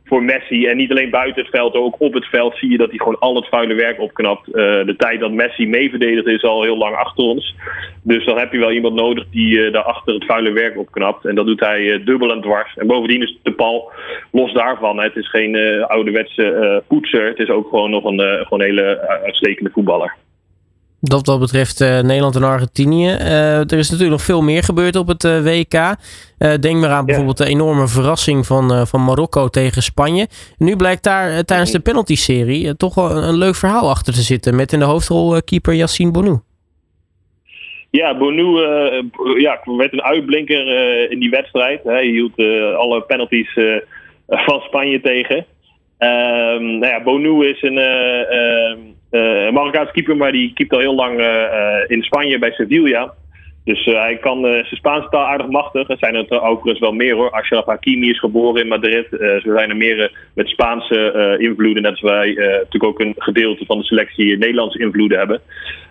voor 0.09 0.23
Messi. 0.23 0.67
En 0.67 0.77
niet 0.77 0.91
alleen 0.91 1.11
buiten 1.11 1.43
het 1.43 1.51
veld, 1.51 1.75
ook 1.75 1.95
op 1.99 2.15
het 2.15 2.25
veld 2.25 2.57
zie 2.57 2.71
je 2.71 2.77
dat 2.77 2.89
hij 2.89 2.99
gewoon 2.99 3.19
al 3.19 3.35
het 3.35 3.49
vuile 3.49 3.75
werk 3.75 4.01
opknapt. 4.01 4.49
Uh, 4.49 4.55
de 4.55 4.95
tijd 4.97 5.21
dat 5.21 5.33
Messi 5.33 5.67
meeverdedigd 5.67 6.27
is 6.27 6.43
al 6.43 6.63
heel 6.63 6.77
lang 6.77 6.97
achter 6.97 7.25
ons. 7.25 7.55
Dus 8.03 8.25
dan 8.25 8.39
heb 8.39 8.53
je 8.53 8.59
wel 8.59 8.73
iemand 8.73 8.95
nodig 8.95 9.25
die 9.31 9.59
uh, 9.59 9.73
daar 9.73 9.83
achter 9.83 10.15
het 10.15 10.25
vuile 10.25 10.53
werk 10.53 10.79
opknapt. 10.79 11.25
En 11.25 11.35
dat 11.35 11.47
doet 11.47 11.61
hij 11.61 11.81
uh, 11.81 12.07
dubbel 12.07 12.33
en 12.33 12.41
dwars. 12.41 12.75
En 12.77 12.87
bovendien 12.87 13.23
is 13.23 13.39
de 13.43 13.51
bal 13.51 13.93
los 14.33 14.53
daarvan. 14.53 15.01
Het 15.01 15.17
is 15.17 15.31
geen 15.31 15.85
ouderwetse 15.87 16.83
poetser. 16.89 17.27
Het 17.27 17.39
is 17.39 17.49
ook 17.49 17.69
gewoon 17.69 17.91
nog 17.91 18.05
een 18.05 18.21
gewoon 18.21 18.63
hele 18.63 19.09
uitstekende 19.25 19.71
voetballer. 19.71 20.15
Dat 21.01 21.27
wat 21.27 21.41
betreft 21.41 21.81
uh, 21.81 22.01
Nederland 22.01 22.37
en 22.37 22.43
Argentinië. 22.43 23.07
Uh, 23.07 23.59
er 23.59 23.79
is 23.79 23.91
natuurlijk 23.91 24.11
nog 24.11 24.23
veel 24.23 24.43
meer 24.43 24.63
gebeurd 24.63 24.97
op 24.97 25.09
het 25.09 25.25
uh, 25.25 25.43
WK. 25.43 25.97
denk 26.61 26.81
maar 26.81 26.91
aan 26.91 27.07
bijvoorbeeld 27.07 27.37
de 27.37 27.47
enorme 27.47 27.89
verrassing 27.89 28.47
van, 28.47 28.87
van 28.87 29.05
Marokko 29.05 29.49
tegen 29.49 29.83
Spanje. 29.83 30.27
Nu 30.59 30.77
blijkt 30.77 31.03
daar 31.05 31.45
tijdens 31.45 31.71
de 31.71 31.81
penalty-serie 31.81 32.77
toch 32.77 32.95
wel 32.95 33.11
een, 33.11 33.29
een, 33.29 33.37
leuk 33.37 33.55
verhaal 33.55 33.91
achter 33.91 34.15
te 34.15 34.23
zitten. 34.23 34.57
Met 34.57 34.73
in 34.73 34.79
de 34.79 34.85
hoofdrol 34.85 35.43
keeper 35.43 35.75
Yassine 35.75 36.11
Bonou. 36.11 36.39
Ja, 37.91 38.19
Bonou 38.19 38.61
ja, 39.41 39.61
werd 39.65 39.93
een 39.93 40.03
uitblinker 40.03 40.67
in 41.11 41.19
die 41.19 41.31
wedstrijd. 41.31 41.81
Hij 41.85 42.07
hield 42.07 42.39
alle 42.77 43.03
penalties 43.07 43.53
van 44.27 44.61
Spanje 44.61 45.01
tegen. 45.01 45.47
Ehm, 45.99 46.65
nou 46.65 46.87
ja, 46.87 47.03
Bonou 47.03 47.47
is 47.47 47.63
een 47.63 47.79
uh, 49.11 49.51
Marokkaanse 49.53 49.93
keeper, 49.93 50.17
maar 50.17 50.33
die 50.33 50.53
keept 50.53 50.73
al 50.73 50.79
heel 50.79 50.95
lang 50.95 51.21
uh, 51.21 51.85
in 51.87 52.03
Spanje 52.03 52.39
bij 52.39 52.51
Sevilla. 52.51 53.15
Dus 53.65 53.85
hij 53.85 54.19
kan 54.21 54.41
zijn 54.43 54.65
Spaanse 54.65 55.09
taal 55.09 55.27
aardig 55.27 55.49
machtig. 55.49 55.89
Er 55.89 55.97
zijn 55.99 56.15
er 56.15 56.43
overigens 56.43 56.79
wel 56.79 56.93
meer 56.93 57.15
hoor. 57.15 57.31
Ashraf 57.31 57.65
Hakimi 57.65 58.11
is 58.11 58.19
geboren 58.19 58.63
in 58.63 58.69
Madrid. 58.69 59.07
zo 59.11 59.53
zijn 59.55 59.71
er 59.71 59.77
meer 59.77 60.13
met 60.35 60.49
Spaanse 60.49 61.37
invloeden. 61.39 61.83
Net 61.83 61.91
als 61.91 62.01
wij 62.01 62.33
natuurlijk 62.35 62.85
ook 62.85 63.01
een 63.01 63.15
gedeelte 63.19 63.65
van 63.65 63.79
de 63.79 63.85
selectie 63.85 64.39
Nederlandse 64.39 64.79
invloeden 64.79 65.19
hebben. 65.19 65.41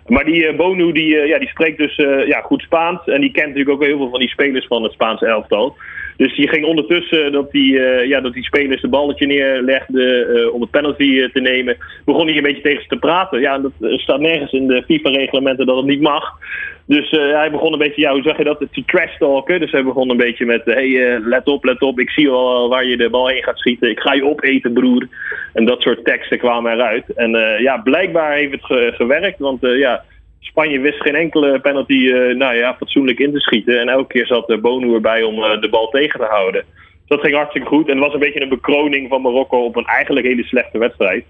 Maar 0.06 0.24
die 0.24 0.54
Bonu 0.54 0.92
die, 0.92 1.26
ja, 1.26 1.38
die 1.38 1.48
spreekt 1.48 1.78
dus 1.78 1.96
ja, 2.26 2.40
goed 2.40 2.62
Spaans. 2.62 3.04
En 3.04 3.20
die 3.20 3.30
kent 3.30 3.46
natuurlijk 3.46 3.74
ook 3.74 3.84
heel 3.84 3.96
veel 3.96 4.10
van 4.10 4.20
die 4.20 4.28
spelers 4.28 4.66
van 4.66 4.82
het 4.82 4.92
Spaanse 4.92 5.26
elftal. 5.26 5.76
Dus 6.18 6.36
die 6.36 6.48
ging 6.48 6.64
ondertussen 6.64 7.32
dat 7.32 7.50
die, 7.50 7.72
uh, 7.72 8.04
ja, 8.04 8.20
dat 8.20 8.32
die 8.32 8.44
spelers 8.44 8.80
de 8.80 8.88
balletje 8.88 9.26
neerlegden 9.26 10.36
uh, 10.36 10.54
om 10.54 10.60
het 10.60 10.70
penalty 10.70 11.28
te 11.32 11.40
nemen. 11.40 11.76
Begon 12.04 12.26
hij 12.26 12.36
een 12.36 12.42
beetje 12.42 12.62
tegen 12.62 12.82
ze 12.82 12.88
te 12.88 12.96
praten. 12.96 13.40
Ja, 13.40 13.58
dat 13.58 13.72
staat 13.78 14.20
nergens 14.20 14.52
in 14.52 14.66
de 14.66 14.82
FIFA-reglementen 14.82 15.66
dat 15.66 15.76
het 15.76 15.86
niet 15.86 16.00
mag. 16.00 16.38
Dus 16.86 17.10
hij 17.10 17.50
begon 17.50 17.72
een 17.72 17.78
beetje, 17.78 18.00
ja, 18.00 18.12
hoe 18.12 18.22
zeg 18.22 18.36
je 18.36 18.44
dat, 18.44 18.58
te 18.58 18.82
trash 18.86 19.16
talken. 19.18 19.60
Dus 19.60 19.70
hij 19.70 19.84
begon 19.84 20.10
een 20.10 20.16
beetje 20.16 20.46
met, 20.46 20.64
hey, 20.64 21.18
let 21.18 21.46
op, 21.46 21.64
let 21.64 21.82
op, 21.82 22.00
ik 22.00 22.10
zie 22.10 22.28
al 22.28 22.68
waar 22.68 22.84
je 22.84 22.96
de 22.96 23.10
bal 23.10 23.28
heen 23.28 23.42
gaat 23.42 23.58
schieten. 23.58 23.90
Ik 23.90 24.00
ga 24.00 24.12
je 24.12 24.24
opeten, 24.24 24.72
broer. 24.72 25.08
En 25.52 25.64
dat 25.64 25.80
soort 25.80 26.04
teksten 26.04 26.38
kwamen 26.38 26.72
eruit. 26.72 27.04
En 27.14 27.30
ja, 27.60 27.76
blijkbaar 27.76 28.32
heeft 28.32 28.52
het 28.52 28.64
ge 28.64 28.92
gewerkt, 28.94 29.38
want 29.38 29.58
ja... 29.60 30.04
Spanje 30.40 30.80
wist 30.80 31.02
geen 31.02 31.14
enkele 31.14 31.60
penalty 31.60 31.92
uh, 31.92 32.36
nou 32.36 32.54
ja, 32.54 32.74
fatsoenlijk 32.74 33.18
in 33.18 33.32
te 33.32 33.40
schieten. 33.40 33.80
En 33.80 33.88
elke 33.88 34.12
keer 34.12 34.26
zat 34.26 34.60
Bono 34.60 34.94
erbij 34.94 35.22
om 35.22 35.38
uh, 35.38 35.60
de 35.60 35.68
bal 35.68 35.88
tegen 35.88 36.20
te 36.20 36.26
houden. 36.26 36.64
Dus 36.72 37.16
dat 37.16 37.20
ging 37.20 37.34
hartstikke 37.34 37.68
goed. 37.68 37.88
En 37.88 37.94
het 37.94 38.04
was 38.04 38.14
een 38.14 38.20
beetje 38.20 38.42
een 38.42 38.48
bekroning 38.48 39.08
van 39.08 39.22
Marokko 39.22 39.64
op 39.64 39.76
een 39.76 39.84
eigenlijk 39.84 40.26
hele 40.26 40.44
slechte 40.44 40.78
wedstrijd. 40.78 41.24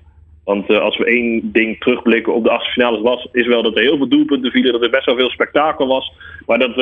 Want 0.44 0.70
uh, 0.70 0.78
als 0.78 0.98
we 0.98 1.04
één 1.04 1.52
ding 1.52 1.80
terugblikken 1.80 2.34
op 2.34 2.44
de 2.44 2.50
achtste 2.50 2.72
finales 2.72 3.00
was, 3.00 3.28
is 3.32 3.46
wel 3.46 3.62
dat 3.62 3.76
er 3.76 3.82
heel 3.82 3.96
veel 3.96 4.08
doelpunten 4.08 4.50
vielen, 4.50 4.72
dat 4.72 4.82
er 4.82 4.90
best 4.90 5.06
wel 5.06 5.16
veel 5.16 5.30
spektakel 5.30 5.86
was. 5.86 6.12
Maar 6.46 6.58
dat 6.58 6.74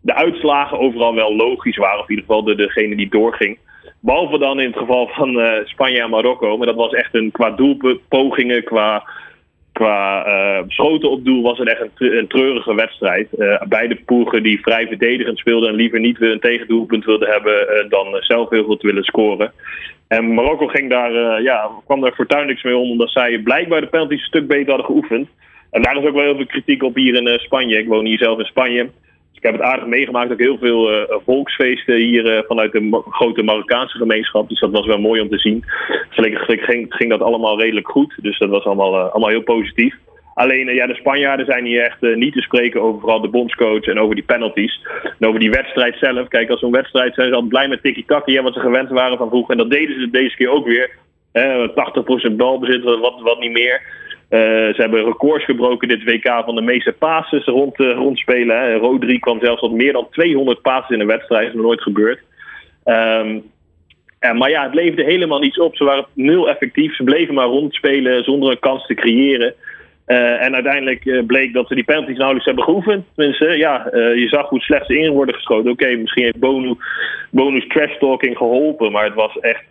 de 0.00 0.14
uitslagen 0.14 0.78
overal 0.78 1.14
wel 1.14 1.36
logisch 1.36 1.76
waren, 1.76 2.00
of 2.00 2.08
in 2.08 2.14
ieder 2.14 2.24
geval 2.24 2.44
de, 2.44 2.54
degene 2.54 2.96
die 2.96 3.08
doorging. 3.08 3.58
Behalve 4.00 4.38
dan 4.38 4.60
in 4.60 4.66
het 4.66 4.78
geval 4.78 5.08
van 5.08 5.40
Spanje 5.64 6.02
en 6.02 6.10
Marokko. 6.10 6.56
Maar 6.56 6.66
dat 6.66 6.76
was 6.76 6.92
echt 6.92 7.14
een 7.14 7.30
qua 7.30 7.50
doelpogingen, 7.50 8.64
qua 8.64 9.04
qua 9.78 10.26
uh, 10.26 10.62
schoten 10.66 11.10
op 11.10 11.24
doel 11.24 11.42
was 11.42 11.58
het 11.58 11.68
echt 11.68 11.82
een, 11.96 12.26
treurige 12.28 12.74
wedstrijd. 12.74 13.28
Uh, 13.38 13.62
beide 13.68 13.94
ploegen 13.94 14.42
die 14.42 14.60
vrij 14.60 14.86
verdedigend 14.86 15.38
speelden 15.38 15.68
en 15.68 15.74
liever 15.74 16.00
niet 16.00 16.18
weer 16.18 16.32
een 16.32 16.40
tegendoelpunt 16.40 17.04
wilden 17.04 17.28
hebben 17.28 17.54
uh, 17.54 17.90
dan 17.90 18.06
zelf 18.20 18.50
heel 18.50 18.64
veel 18.64 18.76
te 18.76 18.86
willen 18.86 19.04
scoren. 19.04 19.52
En 20.08 20.34
Marokko 20.34 20.66
ging 20.66 20.90
daar, 20.90 21.42
ja, 21.42 21.70
kwam 21.86 22.00
daar 22.00 22.12
fortuinlijks 22.12 22.62
mee 22.62 22.76
om, 22.76 22.90
omdat 22.90 23.10
zij 23.10 23.38
blijkbaar 23.38 23.80
de 23.80 23.86
penalties 23.86 24.20
een 24.20 24.26
stuk 24.26 24.46
beter 24.46 24.68
hadden 24.68 24.86
geoefend. 24.86 25.28
En 25.70 25.82
daar 25.82 25.96
is 25.96 26.04
ook 26.04 26.14
wel 26.14 26.24
heel 26.24 26.36
veel 26.36 26.46
kritiek 26.46 26.82
op 26.82 26.94
hier 26.94 27.14
in 27.14 27.38
Spanje. 27.38 27.78
Ik 27.78 27.88
woon 27.88 28.06
hier 28.06 28.18
zelf 28.18 28.38
in 28.38 28.44
Spanje 28.44 28.90
ik 29.38 29.44
heb 29.44 29.52
het 29.52 29.62
aardig 29.62 29.86
meegemaakt, 29.86 30.32
ook 30.32 30.38
heel 30.38 30.58
veel 30.58 30.92
uh, 30.92 31.16
volksfeesten 31.24 31.96
hier 31.96 32.36
uh, 32.36 32.42
vanuit 32.46 32.72
de 32.72 33.02
grote 33.10 33.42
Marokkaanse 33.42 33.98
gemeenschap. 33.98 34.48
Dus 34.48 34.60
dat 34.60 34.70
was 34.70 34.86
wel 34.86 34.98
mooi 34.98 35.20
om 35.20 35.28
te 35.28 35.38
zien. 35.38 35.64
Gelukkig 36.08 36.64
ging, 36.64 36.94
ging 36.94 37.10
dat 37.10 37.22
allemaal 37.22 37.60
redelijk 37.60 37.88
goed, 37.88 38.14
dus 38.22 38.38
dat 38.38 38.48
was 38.48 38.64
allemaal, 38.64 38.94
uh, 38.94 39.10
allemaal 39.10 39.28
heel 39.28 39.42
positief. 39.42 39.94
Alleen 40.34 40.74
ja, 40.74 40.86
de 40.86 40.94
Spanjaarden 40.94 41.46
zijn 41.46 41.64
hier 41.64 41.82
echt 41.82 42.00
niet 42.00 42.32
te 42.32 42.40
spreken 42.40 42.82
over 42.82 43.00
vooral 43.00 43.20
de 43.20 43.28
bondscoach 43.28 43.84
en 43.84 43.98
over 43.98 44.14
die 44.14 44.24
penalties. 44.24 44.86
En 45.18 45.28
over 45.28 45.40
die 45.40 45.50
wedstrijd 45.50 45.96
zelf. 46.00 46.28
Kijk, 46.28 46.50
als 46.50 46.60
zo'n 46.60 46.70
wedstrijd 46.70 47.14
zijn 47.14 47.28
ze 47.28 47.34
altijd 47.34 47.52
blij 47.52 47.68
met 47.68 47.82
tiki-taki, 47.82 48.40
wat 48.40 48.54
ze 48.54 48.60
gewend 48.60 48.88
waren 48.88 49.18
van 49.18 49.28
vroeger. 49.28 49.50
En 49.50 49.58
dat 49.58 49.70
deden 49.70 50.00
ze 50.00 50.10
deze 50.10 50.36
keer 50.36 50.50
ook 50.50 50.66
weer. 50.66 50.90
80% 52.32 52.36
balbezit, 52.36 52.82
wat, 52.84 53.20
wat 53.20 53.40
niet 53.40 53.52
meer. 53.52 53.82
Uh, 54.30 54.40
ze 54.40 54.74
hebben 54.76 55.04
records 55.04 55.44
gebroken 55.44 55.88
dit 55.88 56.04
WK 56.04 56.42
van 56.44 56.54
de 56.54 56.62
meeste 56.62 56.92
passes 56.92 57.44
rond, 57.44 57.80
uh, 57.80 57.94
rondspelen. 57.94 58.60
Hè. 58.60 58.74
Rodri 58.74 59.18
kwam 59.18 59.40
zelfs 59.40 59.60
tot 59.60 59.72
meer 59.72 59.92
dan 59.92 60.08
200 60.10 60.62
passes 60.62 60.94
in 60.94 61.00
een 61.00 61.06
wedstrijd. 61.06 61.42
Dat 61.42 61.50
is 61.50 61.56
nog 61.56 61.66
nooit 61.66 61.82
gebeurd. 61.82 62.20
Um, 62.84 63.42
en, 64.18 64.36
maar 64.36 64.50
ja, 64.50 64.62
het 64.62 64.74
leverde 64.74 65.04
helemaal 65.04 65.38
niets 65.38 65.58
op. 65.58 65.76
Ze 65.76 65.84
waren 65.84 66.06
nul 66.14 66.48
effectief. 66.48 66.94
Ze 66.94 67.04
bleven 67.04 67.34
maar 67.34 67.46
rondspelen 67.46 68.24
zonder 68.24 68.50
een 68.50 68.58
kans 68.58 68.86
te 68.86 68.94
creëren. 68.94 69.54
Uh, 70.08 70.44
en 70.44 70.54
uiteindelijk 70.54 71.26
bleek 71.26 71.52
dat 71.52 71.68
ze 71.68 71.74
die 71.74 71.84
penalties 71.84 72.16
nauwelijks 72.16 72.46
hebben 72.46 72.64
geoefend. 72.64 73.06
Tenminste, 73.14 73.56
ja, 73.56 73.88
je 73.92 74.28
zag 74.28 74.48
hoe 74.48 74.60
slecht 74.60 74.86
ze 74.86 74.98
in 74.98 75.12
worden 75.12 75.34
geschoten. 75.34 75.70
Oké, 75.70 75.96
misschien 75.96 76.24
heeft 76.24 76.38
bonus, 76.38 76.76
bonus 77.30 77.66
trash 77.66 77.98
talking 77.98 78.36
geholpen. 78.36 78.92
Maar 78.92 79.04
het 79.04 79.14
was 79.14 79.38
echt 79.38 79.64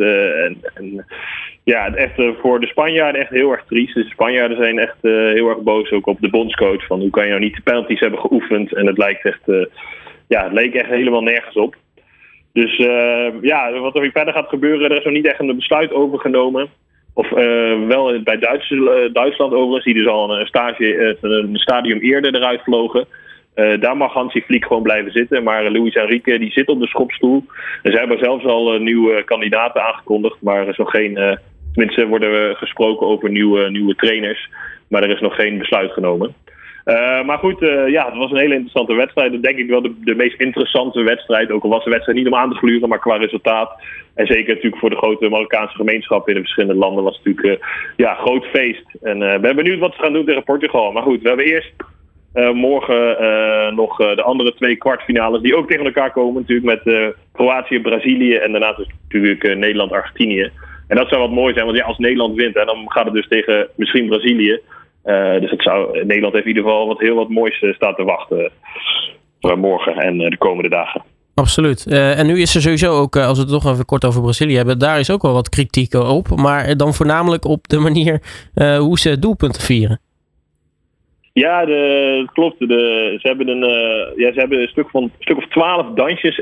ja, 1.64 1.94
echt 1.94 2.22
voor 2.42 2.60
de 2.60 2.68
Spanjaarden 2.68 3.22
echt 3.22 3.30
heel 3.30 3.52
erg 3.52 3.64
triest. 3.68 3.94
De 3.94 4.04
Spanjaarden 4.04 4.58
zijn 4.58 4.80
echt 4.80 4.98
heel 5.02 5.50
erg 5.50 5.60
boos 5.60 5.92
ook 5.92 6.08
op 6.08 6.22
de 6.22 6.30
bondscoach. 6.30 6.86
Van 6.86 7.00
hoe 7.00 7.10
kan 7.10 7.24
je 7.24 7.30
nou 7.30 7.42
niet 7.42 7.56
de 7.56 7.62
penalties 7.62 8.00
hebben 8.00 8.20
geoefend? 8.20 8.74
En 8.74 8.88
het 8.88 8.98
lijkt 8.98 9.26
echt, 9.26 9.44
ja, 10.28 10.44
het 10.44 10.54
leek 10.54 10.74
echt 10.74 10.90
helemaal 10.90 11.24
nergens 11.24 11.56
op. 11.56 11.76
Dus 12.54 12.78
ja, 13.42 13.80
wat 13.80 13.96
er 13.96 14.12
verder 14.12 14.34
gaat 14.34 14.50
gebeuren, 14.50 14.92
er 14.92 14.98
is 14.98 15.04
nog 15.04 15.14
niet 15.14 15.28
echt 15.28 15.40
een 15.40 15.56
besluit 15.56 15.92
over 15.92 16.20
Of 17.18 17.30
wel 17.88 18.22
bij 18.24 18.38
Duits, 18.38 18.70
Duitsland 19.14 19.54
overigens, 19.54 19.84
die 19.84 19.94
dus 19.94 20.08
al 20.08 20.40
een, 20.40 20.48
stage, 20.48 21.18
een 21.22 21.58
stadium 21.58 22.00
eerder 22.00 22.36
eruit 22.36 22.62
vlogen. 22.64 23.06
Uh, 23.56 23.80
daar 23.80 23.98
mag 23.98 24.14
Hansi 24.14 24.42
Flick 24.42 24.66
gewoon 24.66 24.84
blijven 24.84 25.12
zitten. 25.12 25.44
Maar 25.44 25.72
Luis 25.72 25.94
Enrique 25.94 26.40
die 26.40 26.52
zit 26.52 26.68
op 26.68 26.80
de 26.80 26.88
schopstoel. 26.88 27.44
En 27.84 27.92
ze 27.92 27.98
hebben 27.98 28.20
zelfs 28.20 28.46
al 28.46 28.80
nieuwe 28.80 29.24
kandidaten 29.24 29.84
aangekondigd. 29.84 30.42
Maar 30.42 30.62
er 30.62 30.68
is 30.68 30.78
nog 30.78 30.90
geen 30.90 31.40
Tenminste, 31.74 32.08
worden 32.08 32.56
gesproken 32.56 33.08
over 33.08 33.30
nieuwe, 33.30 33.70
nieuwe 33.70 33.96
trainers. 33.96 34.50
Maar 34.88 35.04
er 35.04 35.10
is 35.10 35.20
nog 35.20 35.36
geen 35.36 35.58
besluit 35.58 35.92
genomen. 35.92 36.34
Uh, 36.88 37.24
maar 37.26 37.38
goed, 37.38 37.62
uh, 37.62 37.90
ja, 37.90 38.06
het 38.06 38.18
was 38.18 38.32
een 38.32 38.38
hele 38.38 38.54
interessante 38.54 38.94
wedstrijd. 38.94 39.42
Denk 39.42 39.58
ik 39.58 39.70
wel 39.70 39.82
de, 39.82 40.16
meest 40.16 40.40
interessante 40.40 41.02
wedstrijd. 41.02 41.52
Ook 41.52 41.64
al 41.64 41.70
was 41.70 41.84
de 41.84 41.90
wedstrijd 41.90 42.18
niet 42.18 42.28
om 42.28 42.36
aan 42.36 42.50
te 42.50 42.58
gluren, 42.58 42.90
maar 42.90 43.00
qua 43.00 43.16
resultaat. 43.16 43.82
En 44.16 44.26
zeker 44.26 44.54
natuurlijk 44.54 44.82
voor 44.82 44.90
de 44.90 44.96
grote 44.96 45.30
Marokkaanse 45.30 45.76
gemeenschap 45.76 46.28
in 46.28 46.34
de 46.34 46.40
verschillende 46.42 46.80
landen 46.80 47.04
was 47.04 47.18
het 47.18 47.26
natuurlijk 47.26 47.62
uh, 47.62 47.68
ja, 47.96 48.14
groot 48.14 48.46
feest. 48.46 48.86
En 49.02 49.20
ben 49.42 49.56
benieuwd 49.56 49.80
wat 49.80 49.94
ze 49.94 50.02
gaan 50.02 50.14
doen 50.14 50.26
tegen 50.26 50.44
Portugal. 50.44 50.92
Maar 50.92 51.04
goed, 51.04 51.22
we 51.22 51.28
hebben 51.28 51.46
eerst 51.46 51.74
morgen 52.54 53.16
nog 53.76 53.98
de 53.98 54.24
andere 54.24 54.54
twee 54.54 54.76
kwartfinales 54.76 55.42
die 55.42 55.56
ook 55.56 55.70
tegen 55.70 55.86
elkaar 55.86 56.12
komen. 56.12 56.42
Natuurlijk 56.42 56.86
met 56.86 57.14
Kroatië, 57.34 57.82
Brazilië 57.82 58.34
en 58.34 58.52
daarna 58.52 58.78
natuurlijk 59.02 59.56
Nederland-Argentinië. 59.56 60.52
En 60.88 60.96
dat 60.96 61.10
zou 61.10 61.22
wat 61.22 61.32
mooi 61.32 61.54
zijn, 61.54 61.66
want 61.66 61.78
ja, 61.78 61.84
als 61.84 61.98
Nederland 61.98 62.36
wint, 62.36 62.56
hè, 62.56 62.66
dan 62.66 62.92
gaat 62.92 63.06
het 63.06 63.14
dus 63.14 63.28
tegen 63.28 63.68
misschien 63.76 64.08
Brazilië. 64.08 64.62
Uh, 65.08 65.40
dus 65.42 65.52
het 65.52 65.62
zou, 65.62 66.06
Nederland 66.06 66.34
heeft 66.34 66.46
in 66.46 66.56
ieder 66.56 66.64
geval 66.64 66.88
wat 66.88 67.00
heel 67.00 67.16
wat 67.16 67.30
moois 67.30 67.62
uh, 67.62 67.74
staat 67.74 67.96
te 67.96 68.04
wachten 68.04 68.52
uh, 69.42 69.56
morgen 69.56 69.96
en 69.96 70.18
de 70.18 70.38
komende 70.38 70.70
dagen. 70.70 71.02
Absoluut. 71.36 71.88
en 71.88 72.28
nu 72.28 72.42
is 72.42 72.56
er 72.56 72.62
sowieso 72.62 73.02
ook, 73.02 73.16
als 73.16 73.38
we 73.38 73.44
het 73.44 73.54
toch 73.54 73.74
even 73.74 73.86
kort 73.86 74.06
over 74.06 74.22
Brazilië 74.22 74.56
hebben, 74.56 74.80
daar 74.80 75.00
is 75.00 75.12
ook 75.12 75.22
wel 75.22 75.34
wat 75.34 75.50
kritiek 75.50 75.94
op. 75.94 76.28
Maar 76.36 76.78
dan 76.78 76.94
voornamelijk 76.94 77.46
op 77.46 77.68
de 77.68 77.80
manier 77.80 78.22
hoe 78.80 79.00
ze 79.00 79.20
doelpunten 79.20 79.62
vieren. 79.62 80.00
Ja, 81.34 81.66
het 81.68 82.32
klopt. 82.32 82.60
De, 82.60 83.16
ze, 83.22 83.28
hebben 83.28 83.48
een, 83.48 83.66
ja, 84.16 84.34
ze 84.34 84.40
hebben 84.40 84.62
een 84.62 84.68
stuk, 84.68 84.90
van, 84.90 85.04
een 85.04 85.12
stuk 85.20 85.38
of 85.38 85.48
twaalf 85.48 85.88
dansjes 85.96 86.42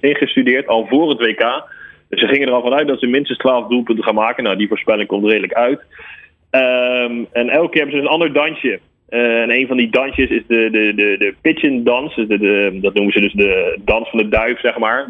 ingestudeerd 0.00 0.66
al 0.66 0.86
voor 0.86 1.08
het 1.08 1.18
WK. 1.18 1.64
Dus 2.08 2.20
ze 2.20 2.26
gingen 2.26 2.48
er 2.48 2.54
al 2.54 2.62
vanuit 2.62 2.88
dat 2.88 3.00
ze 3.00 3.06
minstens 3.06 3.38
12 3.38 3.68
doelpunten 3.68 4.04
gaan 4.04 4.14
maken. 4.14 4.44
Nou, 4.44 4.56
die 4.56 4.68
voorspelling 4.68 5.08
komt 5.08 5.24
redelijk 5.24 5.52
uit. 5.52 5.80
Um, 6.56 7.26
en 7.32 7.48
elke 7.48 7.70
keer 7.70 7.82
hebben 7.82 8.00
ze 8.00 8.06
een 8.06 8.12
ander 8.12 8.32
dansje. 8.32 8.80
Uh, 9.10 9.40
en 9.42 9.50
een 9.50 9.66
van 9.66 9.76
die 9.76 9.90
dansjes 9.90 10.30
is 10.30 10.42
de, 10.46 10.70
de, 10.70 10.94
de, 10.94 11.16
de 11.18 11.34
pigeon 11.42 11.84
dans. 11.84 12.14
De, 12.14 12.26
de, 12.26 12.78
dat 12.82 12.94
noemen 12.94 13.12
ze 13.12 13.20
dus 13.20 13.32
de 13.32 13.78
dans 13.84 14.10
van 14.10 14.18
de 14.18 14.28
duif, 14.28 14.60
zeg 14.60 14.78
maar. 14.78 15.06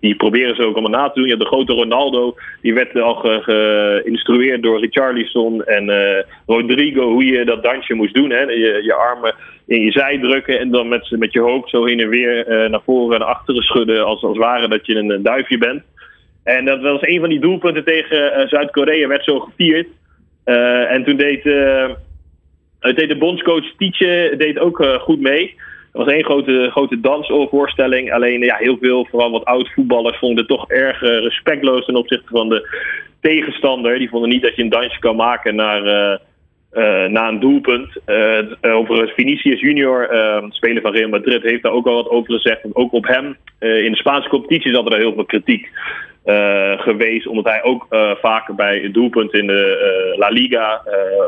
Die 0.00 0.14
proberen 0.14 0.56
ze 0.56 0.66
ook 0.66 0.76
allemaal 0.76 1.00
na 1.00 1.08
te 1.08 1.14
doen. 1.14 1.24
Je 1.24 1.34
hebt 1.34 1.42
de 1.42 1.48
grote 1.48 1.72
Ronaldo, 1.72 2.34
die 2.62 2.74
werd 2.74 3.00
al 3.00 3.14
geïnstrueerd 3.14 4.62
door 4.62 4.80
Richarlison 4.80 5.64
en 5.64 5.88
uh, 5.88 6.22
Rodrigo 6.46 7.10
hoe 7.10 7.24
je 7.24 7.44
dat 7.44 7.62
dansje 7.62 7.94
moest 7.94 8.14
doen. 8.14 8.30
Hè. 8.30 8.40
Je, 8.40 8.80
je 8.82 8.94
armen 8.94 9.34
in 9.66 9.80
je 9.80 9.90
zij 9.90 10.18
drukken 10.18 10.58
en 10.58 10.70
dan 10.70 10.88
met, 10.88 11.10
met 11.10 11.32
je 11.32 11.40
hoofd 11.40 11.70
zo 11.70 11.84
heen 11.84 12.00
en 12.00 12.08
weer 12.08 12.48
uh, 12.48 12.70
naar 12.70 12.82
voren 12.84 13.14
en 13.14 13.20
naar 13.20 13.34
achteren 13.34 13.62
schudden. 13.62 14.04
Als, 14.04 14.22
als 14.22 14.38
ware 14.38 14.68
dat 14.68 14.86
je 14.86 14.94
een 14.94 15.22
duifje 15.22 15.58
bent. 15.58 15.82
En 16.44 16.64
dat 16.64 16.80
was 16.80 17.00
een 17.00 17.20
van 17.20 17.28
die 17.28 17.40
doelpunten 17.40 17.84
tegen 17.84 18.48
Zuid-Korea, 18.48 19.08
werd 19.08 19.24
zo 19.24 19.38
gevierd. 19.38 19.86
Uh, 20.44 20.92
en 20.92 21.04
toen 21.04 21.16
deed, 21.16 21.44
uh, 21.44 21.90
deed 22.80 23.08
de 23.08 23.18
bondscoach 23.18 23.76
Tietje 23.76 24.34
deed 24.36 24.58
ook 24.58 24.84
goed 25.00 25.20
mee. 25.20 25.54
Het 25.92 26.02
was 26.04 26.12
één 26.12 26.24
grote, 26.24 26.68
grote 26.70 27.00
dansvoorstelling. 27.00 28.12
Alleen 28.12 28.40
ja, 28.40 28.56
heel 28.56 28.76
veel, 28.80 29.06
vooral 29.10 29.30
wat 29.30 29.44
oud-voetballers, 29.44 30.18
vonden 30.18 30.38
het 30.38 30.48
toch 30.48 30.70
erg 30.70 31.00
respectloos 31.00 31.84
ten 31.84 31.96
opzichte 31.96 32.28
van 32.30 32.48
de 32.48 32.68
tegenstander. 33.20 33.98
Die 33.98 34.08
vonden 34.08 34.30
niet 34.30 34.42
dat 34.42 34.56
je 34.56 34.62
een 34.62 34.68
dansje 34.68 34.98
kan 34.98 35.16
maken 35.16 35.54
naar, 35.54 36.20
na 37.08 37.28
een 37.28 37.40
doelpunt. 37.40 37.88
over 38.60 39.12
Vinicius 39.16 39.60
Junior, 39.60 40.08
speler 40.48 40.82
van 40.82 40.92
Real 40.92 41.08
Madrid, 41.08 41.42
heeft 41.42 41.62
daar 41.62 41.72
ook 41.72 41.86
al 41.86 41.94
wat 41.94 42.08
over 42.08 42.32
gezegd. 42.32 42.60
Ook 42.72 42.92
op 42.92 43.06
hem. 43.06 43.36
in 43.58 43.90
de 43.90 43.96
Spaanse 43.96 44.28
competitie 44.28 44.74
zat 44.74 44.92
er 44.92 44.98
heel 44.98 45.14
veel 45.14 45.24
kritiek. 45.24 45.68
Uh, 46.26 46.80
geweest. 46.80 47.26
Omdat 47.26 47.44
hij 47.44 47.62
ook 47.62 47.86
uh, 47.90 48.10
vaak 48.20 48.56
bij 48.56 48.78
het 48.78 48.94
doelpunt 48.94 49.34
in 49.34 49.46
de 49.46 50.10
uh, 50.12 50.18
La 50.18 50.28
Liga 50.28 50.82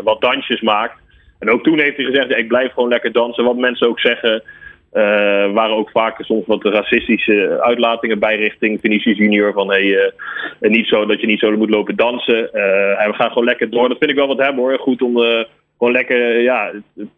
wat 0.05 0.21
dansjes 0.21 0.61
maakt. 0.61 0.95
En 1.39 1.51
ook 1.51 1.63
toen 1.65 1.79
heeft 1.79 1.97
hij 1.97 2.05
gezegd: 2.05 2.31
ik 2.31 2.49
blijf 2.49 2.73
gewoon 2.73 2.89
lekker 2.89 3.13
dansen. 3.13 3.45
Wat 3.45 3.57
mensen 3.57 3.89
ook 3.89 4.01
zeggen. 4.01 4.43
Waren 5.53 5.77
ook 5.77 5.91
vaak 5.91 6.25
soms 6.25 6.47
wat 6.47 6.65
racistische 6.65 7.59
uitlatingen 7.61 8.19
bij 8.19 8.37
richting 8.37 8.81
Vinicius 8.81 9.19
Junior. 9.19 9.53
Van 9.53 9.71
hey, 9.71 10.13
niet 10.61 10.87
zo 10.87 11.07
dat 11.07 11.21
je 11.21 11.27
niet 11.27 11.39
zo 11.39 11.57
moet 11.57 11.71
lopen 11.71 11.97
dansen. 11.97 12.53
en 12.99 13.11
we 13.11 13.15
gaan 13.15 13.29
gewoon 13.29 13.45
lekker 13.45 13.71
door. 13.71 13.89
Dat 13.89 13.99
vind 13.99 14.11
ik 14.11 14.17
wel 14.17 14.27
wat 14.27 14.45
hebben 14.45 14.63
hoor. 14.63 14.79
Goed 14.79 15.03
om 15.03 15.47
gewoon 15.79 15.93
lekker, 15.93 16.41
ja, 16.41 16.73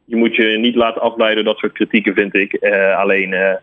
je 0.04 0.16
moet 0.16 0.35
je 0.35 0.58
niet 0.58 0.75
laten 0.75 1.02
afleiden 1.02 1.44
dat 1.44 1.58
soort 1.58 1.73
kritieken, 1.73 2.14
vind 2.14 2.35
ik. 2.35 2.56
Uh, 2.61 2.99
alleen, 2.99 3.32
uh, 3.32 3.54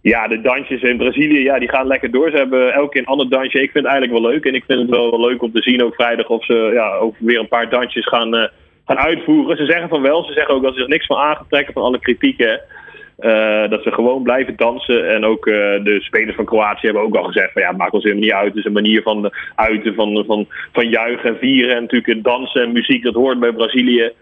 ja, 0.00 0.28
de 0.28 0.40
dansjes 0.40 0.82
in 0.82 0.96
Brazilië, 0.96 1.42
ja, 1.42 1.58
die 1.58 1.68
gaan 1.68 1.86
lekker 1.86 2.10
door. 2.10 2.30
Ze 2.30 2.36
hebben 2.36 2.72
elke 2.72 2.88
keer 2.88 3.00
een 3.00 3.06
ander 3.06 3.28
dansje. 3.28 3.62
Ik 3.62 3.70
vind 3.70 3.84
het 3.84 3.92
eigenlijk 3.94 4.22
wel 4.22 4.30
leuk. 4.30 4.44
En 4.44 4.54
ik 4.54 4.64
vind 4.66 4.80
het 4.80 4.90
wel, 4.90 5.20
leuk 5.20 5.42
om 5.42 5.52
te 5.52 5.62
zien 5.62 5.82
ook 5.82 5.94
vrijdag 5.94 6.28
of 6.28 6.44
ze 6.44 6.70
ja, 6.72 6.94
ook 6.96 7.14
weer 7.18 7.38
een 7.38 7.48
paar 7.48 7.70
dansjes 7.70 8.06
gaan, 8.06 8.34
uh, 8.34 8.44
gaan 8.86 8.98
uitvoeren. 8.98 9.56
Ze 9.56 9.64
zeggen 9.66 9.88
van 9.88 10.02
wel, 10.02 10.24
ze 10.24 10.32
zeggen 10.32 10.54
ook 10.54 10.62
dat 10.62 10.74
ze 10.74 10.82
er 10.82 10.88
niks 10.88 11.06
van 11.06 11.16
aangetrekken 11.16 11.72
van 11.72 11.82
alle 11.82 11.98
kritieken. 11.98 12.60
Uh, 13.18 13.68
dat 13.68 13.82
ze 13.82 13.92
gewoon 13.92 14.22
blijven 14.22 14.56
dansen. 14.56 15.08
En 15.08 15.24
ook 15.24 15.46
uh, 15.46 15.54
de 15.84 15.96
spelers 16.00 16.36
van 16.36 16.44
Kroatië 16.44 16.86
hebben 16.86 17.02
ook 17.02 17.16
al 17.16 17.24
gezegd: 17.24 17.52
van 17.52 17.62
ja, 17.62 17.68
het 17.68 17.76
maakt 17.76 17.92
ons 17.92 18.02
helemaal 18.02 18.24
niet 18.24 18.32
uit. 18.32 18.48
Het 18.48 18.56
is 18.56 18.64
een 18.64 18.72
manier 18.72 19.02
van 19.02 19.30
uiten, 19.54 19.94
van, 19.94 20.24
van, 20.26 20.46
van 20.72 20.88
juichen 20.88 21.28
en 21.28 21.38
vieren. 21.38 21.76
En 21.76 21.82
natuurlijk 21.82 22.24
dansen 22.24 22.62
en 22.62 22.72
muziek, 22.72 23.02
dat 23.02 23.14
hoort 23.14 23.40
bij 23.40 23.52
Brazilië. 23.52 24.12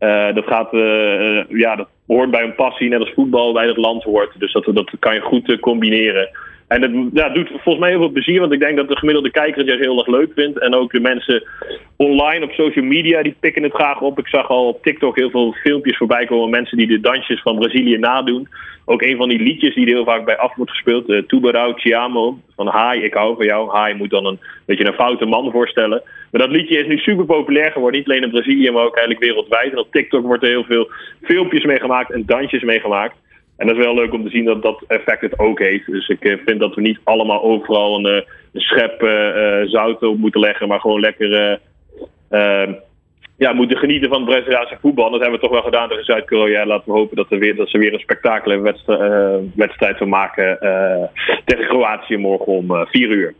Uh, 0.00 0.34
dat, 0.34 0.44
gaat, 0.44 0.68
ja, 1.48 1.76
dat 1.76 1.88
hoort 2.06 2.30
bij 2.30 2.42
een 2.42 2.54
passie, 2.54 2.88
net 2.88 3.00
als 3.00 3.12
voetbal 3.14 3.52
bij 3.52 3.66
het 3.66 3.76
land 3.76 4.02
hoort. 4.02 4.38
Dus 4.38 4.52
dat, 4.52 4.64
dat 4.64 4.90
kan 4.98 5.14
je 5.14 5.20
goed 5.20 5.60
combineren. 5.60 6.28
En 6.68 6.80
dat 6.80 6.90
ja, 7.12 7.28
doet 7.28 7.48
volgens 7.48 7.78
mij 7.78 7.88
heel 7.88 7.98
veel 7.98 8.10
plezier, 8.10 8.40
want 8.40 8.52
ik 8.52 8.60
denk 8.60 8.76
dat 8.76 8.88
de 8.88 8.96
gemiddelde 8.96 9.30
kijker 9.30 9.58
het 9.58 9.66
juist 9.66 9.84
heel 9.84 9.98
erg 9.98 10.06
leuk 10.06 10.32
vindt. 10.34 10.58
En 10.58 10.74
ook 10.74 10.92
de 10.92 11.00
mensen 11.00 11.48
online 11.96 12.44
op 12.44 12.52
social 12.52 12.84
media, 12.84 13.22
die 13.22 13.36
pikken 13.40 13.62
het 13.62 13.74
graag 13.74 14.00
op. 14.00 14.18
Ik 14.18 14.28
zag 14.28 14.48
al 14.48 14.68
op 14.68 14.82
TikTok 14.82 15.16
heel 15.16 15.30
veel 15.30 15.52
filmpjes 15.52 15.96
voorbij 15.96 16.26
komen, 16.26 16.50
mensen 16.50 16.76
die 16.76 16.86
de 16.86 17.00
dansjes 17.00 17.42
van 17.42 17.58
Brazilië 17.58 17.98
nadoen. 17.98 18.48
Ook 18.84 19.02
een 19.02 19.16
van 19.16 19.28
die 19.28 19.38
liedjes 19.38 19.74
die 19.74 19.86
er 19.86 19.92
heel 19.92 20.04
vaak 20.04 20.24
bij 20.24 20.36
af 20.36 20.54
wordt 20.54 20.70
gespeeld, 20.70 21.08
uh, 21.08 21.22
Tubarão 21.22 21.74
Chiamo, 21.74 22.38
van 22.56 22.70
Hi, 22.70 22.98
ik 23.04 23.14
hou 23.14 23.36
van 23.36 23.46
jou. 23.46 23.78
Hi 23.78 23.94
moet 23.94 24.10
dan 24.10 24.26
een 24.26 24.38
beetje 24.66 24.86
een 24.86 24.92
foute 24.92 25.26
man 25.26 25.50
voorstellen. 25.50 26.02
Maar 26.30 26.40
dat 26.40 26.50
liedje 26.50 26.78
is 26.78 26.86
nu 26.86 26.98
super 26.98 27.24
populair 27.24 27.72
geworden, 27.72 28.00
niet 28.00 28.08
alleen 28.08 28.22
in 28.22 28.30
Brazilië, 28.30 28.70
maar 28.70 28.84
ook 28.84 28.96
eigenlijk 28.96 29.26
wereldwijd. 29.26 29.72
En 29.72 29.78
op 29.78 29.92
TikTok 29.92 30.24
wordt 30.24 30.42
er 30.42 30.48
heel 30.48 30.64
veel 30.64 30.90
filmpjes 31.22 31.64
mee 31.64 31.80
gemaakt 31.80 32.12
en 32.12 32.26
dansjes 32.26 32.62
mee 32.62 32.80
gemaakt. 32.80 33.16
En 33.58 33.66
dat 33.66 33.76
is 33.76 33.84
wel 33.84 33.94
leuk 33.94 34.12
om 34.12 34.24
te 34.24 34.30
zien 34.30 34.44
dat 34.44 34.62
dat 34.62 34.84
effect 34.86 35.20
het 35.20 35.38
ook 35.38 35.58
heeft. 35.58 35.86
Dus 35.86 36.08
ik 36.08 36.24
eh, 36.24 36.38
vind 36.46 36.60
dat 36.60 36.74
we 36.74 36.80
niet 36.80 36.98
allemaal 37.04 37.42
overal 37.42 37.98
een, 37.98 38.06
eh, 38.06 38.22
een 38.52 38.60
schep 38.60 39.02
uh, 39.02 39.62
zout 39.64 40.02
op 40.02 40.18
moeten 40.18 40.40
leggen, 40.40 40.68
maar 40.68 40.80
gewoon 40.80 41.00
lekker 41.00 41.60
uh, 42.30 42.68
ja, 43.36 43.52
moeten 43.52 43.78
genieten 43.78 44.08
van 44.08 44.20
het 44.20 44.30
Braziliaanse 44.30 44.78
voetbal. 44.80 45.10
Dat 45.10 45.20
hebben 45.20 45.38
we 45.38 45.44
toch 45.44 45.54
wel 45.54 45.64
gedaan 45.64 45.88
tegen 45.88 46.04
Zuid-Korea. 46.04 46.66
Laten 46.66 46.92
we 46.92 46.98
hopen 46.98 47.16
dat, 47.16 47.28
we 47.28 47.38
weer, 47.38 47.56
dat 47.56 47.68
ze 47.68 47.78
weer 47.78 47.92
een 47.92 47.98
spektakele 47.98 48.60
wedstrijd, 48.60 49.42
wedstrijd 49.54 49.98
van 49.98 50.08
maken 50.08 50.58
tegen 51.44 51.66
Kroatië 51.66 52.16
morgen 52.16 52.52
om 52.52 52.86
4 52.86 53.08
uur. 53.08 53.34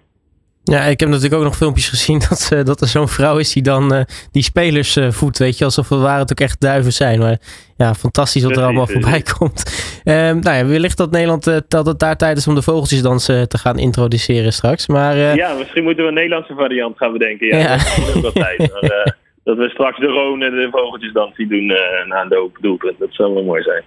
Ja, 0.70 0.82
ik 0.82 1.00
heb 1.00 1.08
natuurlijk 1.08 1.34
ook 1.34 1.42
nog 1.42 1.56
filmpjes 1.56 1.88
gezien 1.88 2.18
dat, 2.28 2.50
uh, 2.52 2.64
dat 2.64 2.80
er 2.80 2.86
zo'n 2.86 3.08
vrouw 3.08 3.38
is 3.38 3.52
die 3.52 3.62
dan 3.62 3.94
uh, 3.94 4.00
die 4.32 4.42
spelers 4.42 4.96
uh, 4.96 5.10
voedt. 5.10 5.38
Weet 5.38 5.58
je, 5.58 5.64
alsof 5.64 5.88
het 5.88 6.00
waren 6.00 6.20
het 6.20 6.30
ook 6.30 6.40
echt 6.40 6.60
duiven 6.60 6.92
zijn. 6.92 7.18
Maar 7.18 7.38
ja, 7.76 7.94
fantastisch 7.94 8.42
wat 8.42 8.56
er 8.56 8.62
allemaal 8.62 8.86
voorbij 8.86 9.22
komt. 9.38 9.62
nou 10.04 10.56
ja, 10.56 10.66
wellicht 10.66 10.96
dat 10.96 11.10
Nederland 11.10 11.44
dat 11.68 11.86
het 11.86 11.98
daar 11.98 12.16
tijd 12.16 12.36
is 12.36 12.46
om 12.46 12.54
de 12.54 12.62
vogeltjesdansen 12.62 13.48
te 13.48 13.58
gaan 13.58 13.78
introduceren 13.78 14.52
straks. 14.52 14.86
Maar, 14.86 15.16
ja, 15.16 15.54
misschien 15.58 15.82
moeten 15.82 16.02
we 16.02 16.08
een 16.08 16.14
Nederlandse 16.14 16.54
variant 16.54 16.96
gaan 16.96 17.12
bedenken. 17.12 17.46
Ja, 17.46 17.58
ja. 17.58 17.76
dat 17.76 18.08
is 18.08 18.14
ook 18.14 18.22
wel 18.22 18.32
tijd. 18.32 18.58
Maar, 18.58 19.16
dat 19.48 19.56
we 19.56 19.68
straks 19.68 19.98
de 19.98 20.06
Rone 20.06 20.44
en 20.44 20.50
de 20.50 20.68
vogeltjesdans 20.70 21.36
zien 21.36 21.48
doen 21.48 21.70
uh, 21.70 22.06
na 22.06 22.20
een 22.22 22.50
doelpunt. 22.60 22.98
Dat 22.98 23.08
zou 23.10 23.34
wel 23.34 23.44
mooi 23.44 23.62
zijn. 23.62 23.82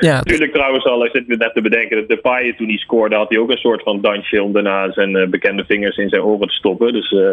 Ja, 0.00 0.16
Natuurlijk 0.16 0.52
trouwens 0.52 0.84
al, 0.84 1.04
ik 1.04 1.10
zit 1.12 1.38
net 1.38 1.54
te 1.54 1.60
bedenken, 1.60 1.96
dat 1.96 2.08
Depay 2.08 2.54
toen 2.56 2.68
hij 2.68 2.76
scoorde 2.76 3.16
had 3.16 3.28
hij 3.28 3.38
ook 3.38 3.50
een 3.50 3.66
soort 3.66 3.82
van 3.82 4.00
dansje 4.00 4.42
om 4.42 4.52
daarna 4.52 4.92
zijn 4.92 5.10
uh, 5.10 5.28
bekende 5.28 5.64
vingers 5.64 5.96
in 5.96 6.08
zijn 6.08 6.22
oren 6.22 6.48
te 6.48 6.54
stoppen. 6.54 6.92
Dus 6.92 7.10
uh, 7.10 7.28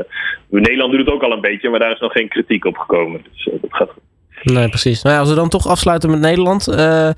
Nederland 0.50 0.92
doet 0.92 1.06
het 1.06 1.14
ook 1.14 1.24
al 1.24 1.32
een 1.32 1.42
beetje, 1.42 1.70
maar 1.70 1.80
daar 1.80 1.92
is 1.92 2.00
nog 2.00 2.12
geen 2.12 2.28
kritiek 2.28 2.66
op 2.66 2.78
gekomen. 2.78 3.22
Dus 3.32 3.50
dat 3.62 3.74
gaat 3.74 3.90
goed. 3.90 4.54
Nee, 4.54 4.70
precies. 4.70 5.02
Nou 5.02 5.16
ja, 5.16 5.22
als 5.22 5.30
we 5.30 5.36
dan 5.36 5.50
toch 5.50 5.68
afsluiten 5.68 6.10
met 6.10 6.20
Nederland. 6.20 6.66
de, 6.66 7.16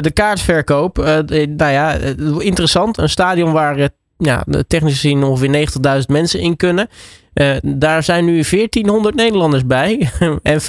de 0.00 0.12
kaartverkoop. 0.12 0.96
nou 0.96 1.72
ja, 1.72 1.94
interessant. 2.38 2.98
Een 2.98 3.08
stadion 3.08 3.52
waar 3.52 3.88
ja, 4.18 4.44
technisch 4.66 4.92
gezien 4.92 5.22
ongeveer 5.22 5.68
90.000 6.00 6.06
mensen 6.06 6.40
in 6.40 6.56
kunnen. 6.56 6.88
Uh, 7.34 7.56
daar 7.62 8.02
zijn 8.02 8.24
nu 8.24 8.42
1400 8.50 9.14
Nederlanders 9.14 9.66
bij 9.66 10.08
en 10.52 10.60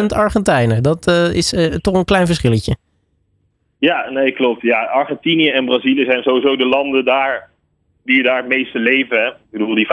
45.000 0.00 0.06
Argentijnen. 0.06 0.82
Dat 0.82 1.08
uh, 1.08 1.34
is 1.34 1.52
uh, 1.52 1.64
toch 1.66 1.94
een 1.94 2.04
klein 2.04 2.26
verschilletje. 2.26 2.76
Ja, 3.78 4.10
nee, 4.10 4.32
klopt. 4.32 4.62
Ja, 4.62 4.84
Argentinië 4.84 5.48
en 5.48 5.64
Brazilië 5.64 6.04
zijn 6.04 6.22
sowieso 6.22 6.56
de 6.56 6.66
landen 6.66 7.04
daar 7.04 7.48
die 8.04 8.22
daar 8.22 8.36
het 8.36 8.48
meeste 8.48 8.78
leven. 8.78 9.20
Hè. 9.20 9.26
Ik 9.26 9.34
bedoel, 9.50 9.74
die 9.74 9.86
45.000 9.86 9.92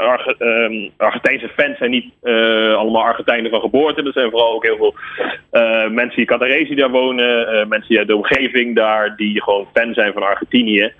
Arge 0.00 0.34
um, 0.38 0.90
Argentijnse 0.96 1.48
fans 1.48 1.78
zijn 1.78 1.90
niet 1.90 2.12
allemaal 2.76 3.02
Argentijnen 3.02 3.50
van 3.50 3.60
geboorte. 3.60 4.02
Er 4.02 4.12
zijn 4.12 4.30
vooral 4.30 4.54
ook 4.54 4.64
heel 4.64 4.76
veel 4.76 4.94
mensen 5.90 6.16
die 6.16 6.24
Catarese 6.24 6.66
die 6.66 6.76
daar 6.76 6.90
wonen. 6.90 7.68
mensen 7.68 7.98
uit 7.98 8.06
de 8.06 8.16
omgeving 8.16 8.76
daar 8.76 9.16
die 9.16 9.42
gewoon 9.42 9.68
fan 9.74 9.94
zijn 9.94 10.12
van 10.12 10.22
Argentinië. 10.22 10.92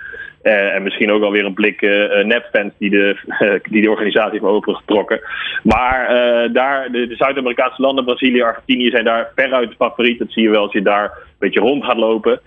Uh, 0.42 0.74
en 0.74 0.82
misschien 0.82 1.10
ook 1.10 1.22
alweer 1.22 1.44
een 1.44 1.54
blik 1.54 1.82
uh, 1.82 2.24
nepfans 2.24 2.72
die 2.78 2.90
de, 2.90 3.16
die 3.70 3.82
de 3.82 3.90
organisatie 3.90 4.32
heeft 4.32 4.44
opengetrokken. 4.44 5.20
Maar 5.62 6.08
daar, 6.52 6.90
de, 6.92 7.14
Zuid-Amerikaanse 7.16 7.82
landen, 7.82 8.04
Brazilië, 8.04 8.42
Argentinië, 8.42 8.90
zijn 8.90 9.04
daar 9.04 9.32
veruit 9.34 9.68
de 9.68 9.76
favoriet. 9.76 10.18
Dat 10.18 10.32
zie 10.32 10.42
je 10.42 10.50
wel 10.50 10.62
als 10.62 10.72
je 10.72 10.82
daar 10.82 11.04
een 11.04 11.10
beetje 11.38 11.60
rond 11.60 11.84
gaat 11.84 11.96
lopen. 11.96 12.40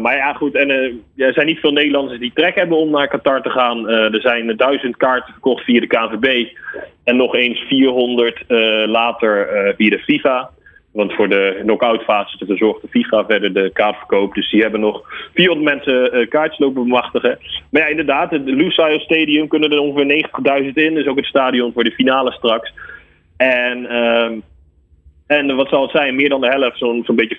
maar 0.00 0.16
ja, 0.16 0.32
goed. 0.32 0.54
En 0.54 0.70
er 1.16 1.32
zijn 1.32 1.46
niet 1.46 1.58
veel 1.58 1.72
Nederlanders 1.72 2.18
die 2.18 2.32
trek 2.34 2.54
hebben 2.54 2.78
om 2.78 2.90
naar 2.90 3.08
Qatar 3.08 3.42
te 3.42 3.50
gaan. 3.50 3.88
er 3.88 4.20
zijn 4.20 4.56
duizend 4.56 4.96
kaarten 4.96 5.32
verkocht 5.32 5.64
via 5.64 5.80
de 5.80 5.86
KVB. 5.86 6.48
En 7.04 7.16
nog 7.16 7.34
eens 7.34 7.58
400 7.68 8.44
later 8.86 9.48
via 9.76 9.90
de 9.90 9.98
FIFA. 9.98 10.50
Want 10.96 11.12
voor 11.14 11.28
de 11.28 11.60
knock-out 11.62 12.02
fase 12.02 12.46
verzorgt 12.46 12.82
de 12.82 12.88
FIFA 12.88 13.24
verder 13.24 13.52
de 13.52 13.70
kaartverkoop. 13.72 14.34
Dus 14.34 14.50
die 14.50 14.62
hebben 14.62 14.80
nog 14.80 15.02
400 15.34 15.74
mensen 15.74 16.16
uh, 16.16 16.28
kaartjes 16.28 16.58
lopen 16.58 16.82
bemachtigen. 16.82 17.38
Maar 17.70 17.82
ja, 17.82 17.88
inderdaad, 17.88 18.30
het 18.30 18.44
Lusail 18.44 19.00
Stadium 19.00 19.48
kunnen 19.48 19.70
er 19.70 19.78
ongeveer 19.78 20.28
90.000 20.62 20.68
in. 20.72 20.94
Dus 20.94 21.06
ook 21.06 21.16
het 21.16 21.26
stadion 21.26 21.72
voor 21.72 21.84
de 21.84 21.90
finale 21.90 22.32
straks. 22.32 22.72
En, 23.36 23.78
uh, 23.82 24.30
en 25.26 25.56
wat 25.56 25.68
zal 25.68 25.82
het 25.82 25.90
zijn? 25.90 26.16
Meer 26.16 26.28
dan 26.28 26.40
de 26.40 26.48
helft, 26.48 26.78
zo'n 26.78 27.02
zo'n 27.04 27.16
beetje 27.16 27.38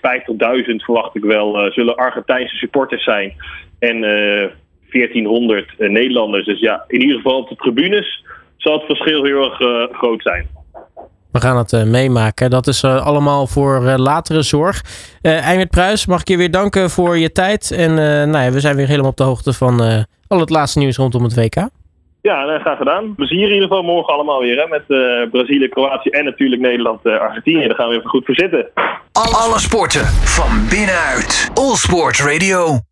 50.000 0.68 0.76
verwacht 0.84 1.16
ik 1.16 1.24
wel, 1.24 1.66
uh, 1.66 1.72
zullen 1.72 1.96
Argentijnse 1.96 2.56
supporters 2.56 3.04
zijn. 3.04 3.34
En 3.80 4.02
1400 4.90 5.70
eh, 5.78 5.90
Nederlanders. 5.90 6.46
Dus 6.46 6.60
ja, 6.60 6.84
in 6.88 7.02
ieder 7.02 7.16
geval 7.16 7.38
op 7.38 7.50
de 7.50 7.56
tribunes 7.56 8.26
zal 8.58 8.74
het 8.74 8.86
verschil 8.86 9.24
heel 9.24 9.44
erg 9.44 9.58
groot 9.92 10.22
zijn. 10.22 10.57
We 11.32 11.40
gaan 11.42 11.58
het 11.58 11.72
uh, 11.72 11.84
meemaken. 11.84 12.50
Dat 12.50 12.68
is 12.68 12.84
uh, 12.84 13.06
allemaal 13.06 13.48
voor 13.48 13.84
uh, 13.84 13.94
latere 13.98 14.42
zorg. 14.42 14.82
Uh, 15.22 15.46
Eimert 15.46 15.70
Pruis, 15.70 16.06
mag 16.06 16.22
ik 16.22 16.28
je 16.28 16.38
weer 16.38 16.52
danken 16.52 16.90
voor 16.90 17.18
je 17.18 17.32
tijd. 17.32 17.72
En 17.72 17.94
nou 18.30 18.44
ja, 18.46 18.52
we 18.52 18.60
zijn 18.60 18.76
weer 18.76 18.88
helemaal 18.88 19.12
op 19.12 19.18
de 19.18 19.24
hoogte 19.24 19.54
van 19.54 20.06
al 20.28 20.40
het 20.40 20.50
laatste 20.50 20.80
nieuws 20.80 20.98
rondom 20.98 21.24
het 21.24 21.36
WK. 21.36 21.56
Ja, 22.22 22.60
graag 22.60 22.78
gedaan. 22.78 23.16
Plezier 23.16 23.48
in 23.48 23.54
ieder 23.54 23.68
geval 23.68 23.84
morgen 23.84 24.14
allemaal 24.14 24.40
weer. 24.40 24.58
Hè, 24.58 24.68
met 24.68 24.86
Brazilië, 25.32 25.68
Kroatië 25.68 26.10
en 26.10 26.26
natuurlijk 26.26 26.62
Nederland, 26.62 27.06
Argentinië. 27.06 27.68
Daar 27.68 27.76
gaan 27.76 27.90
we 27.90 27.96
even 27.96 28.10
goed 28.10 28.26
voor 28.26 28.36
zitten. 28.36 28.68
Alle 29.12 29.60
sporten 29.60 30.06
van 30.06 30.68
binnenuit. 30.70 31.50
All 31.54 31.76
Sport 31.76 32.20
Radio. 32.20 32.80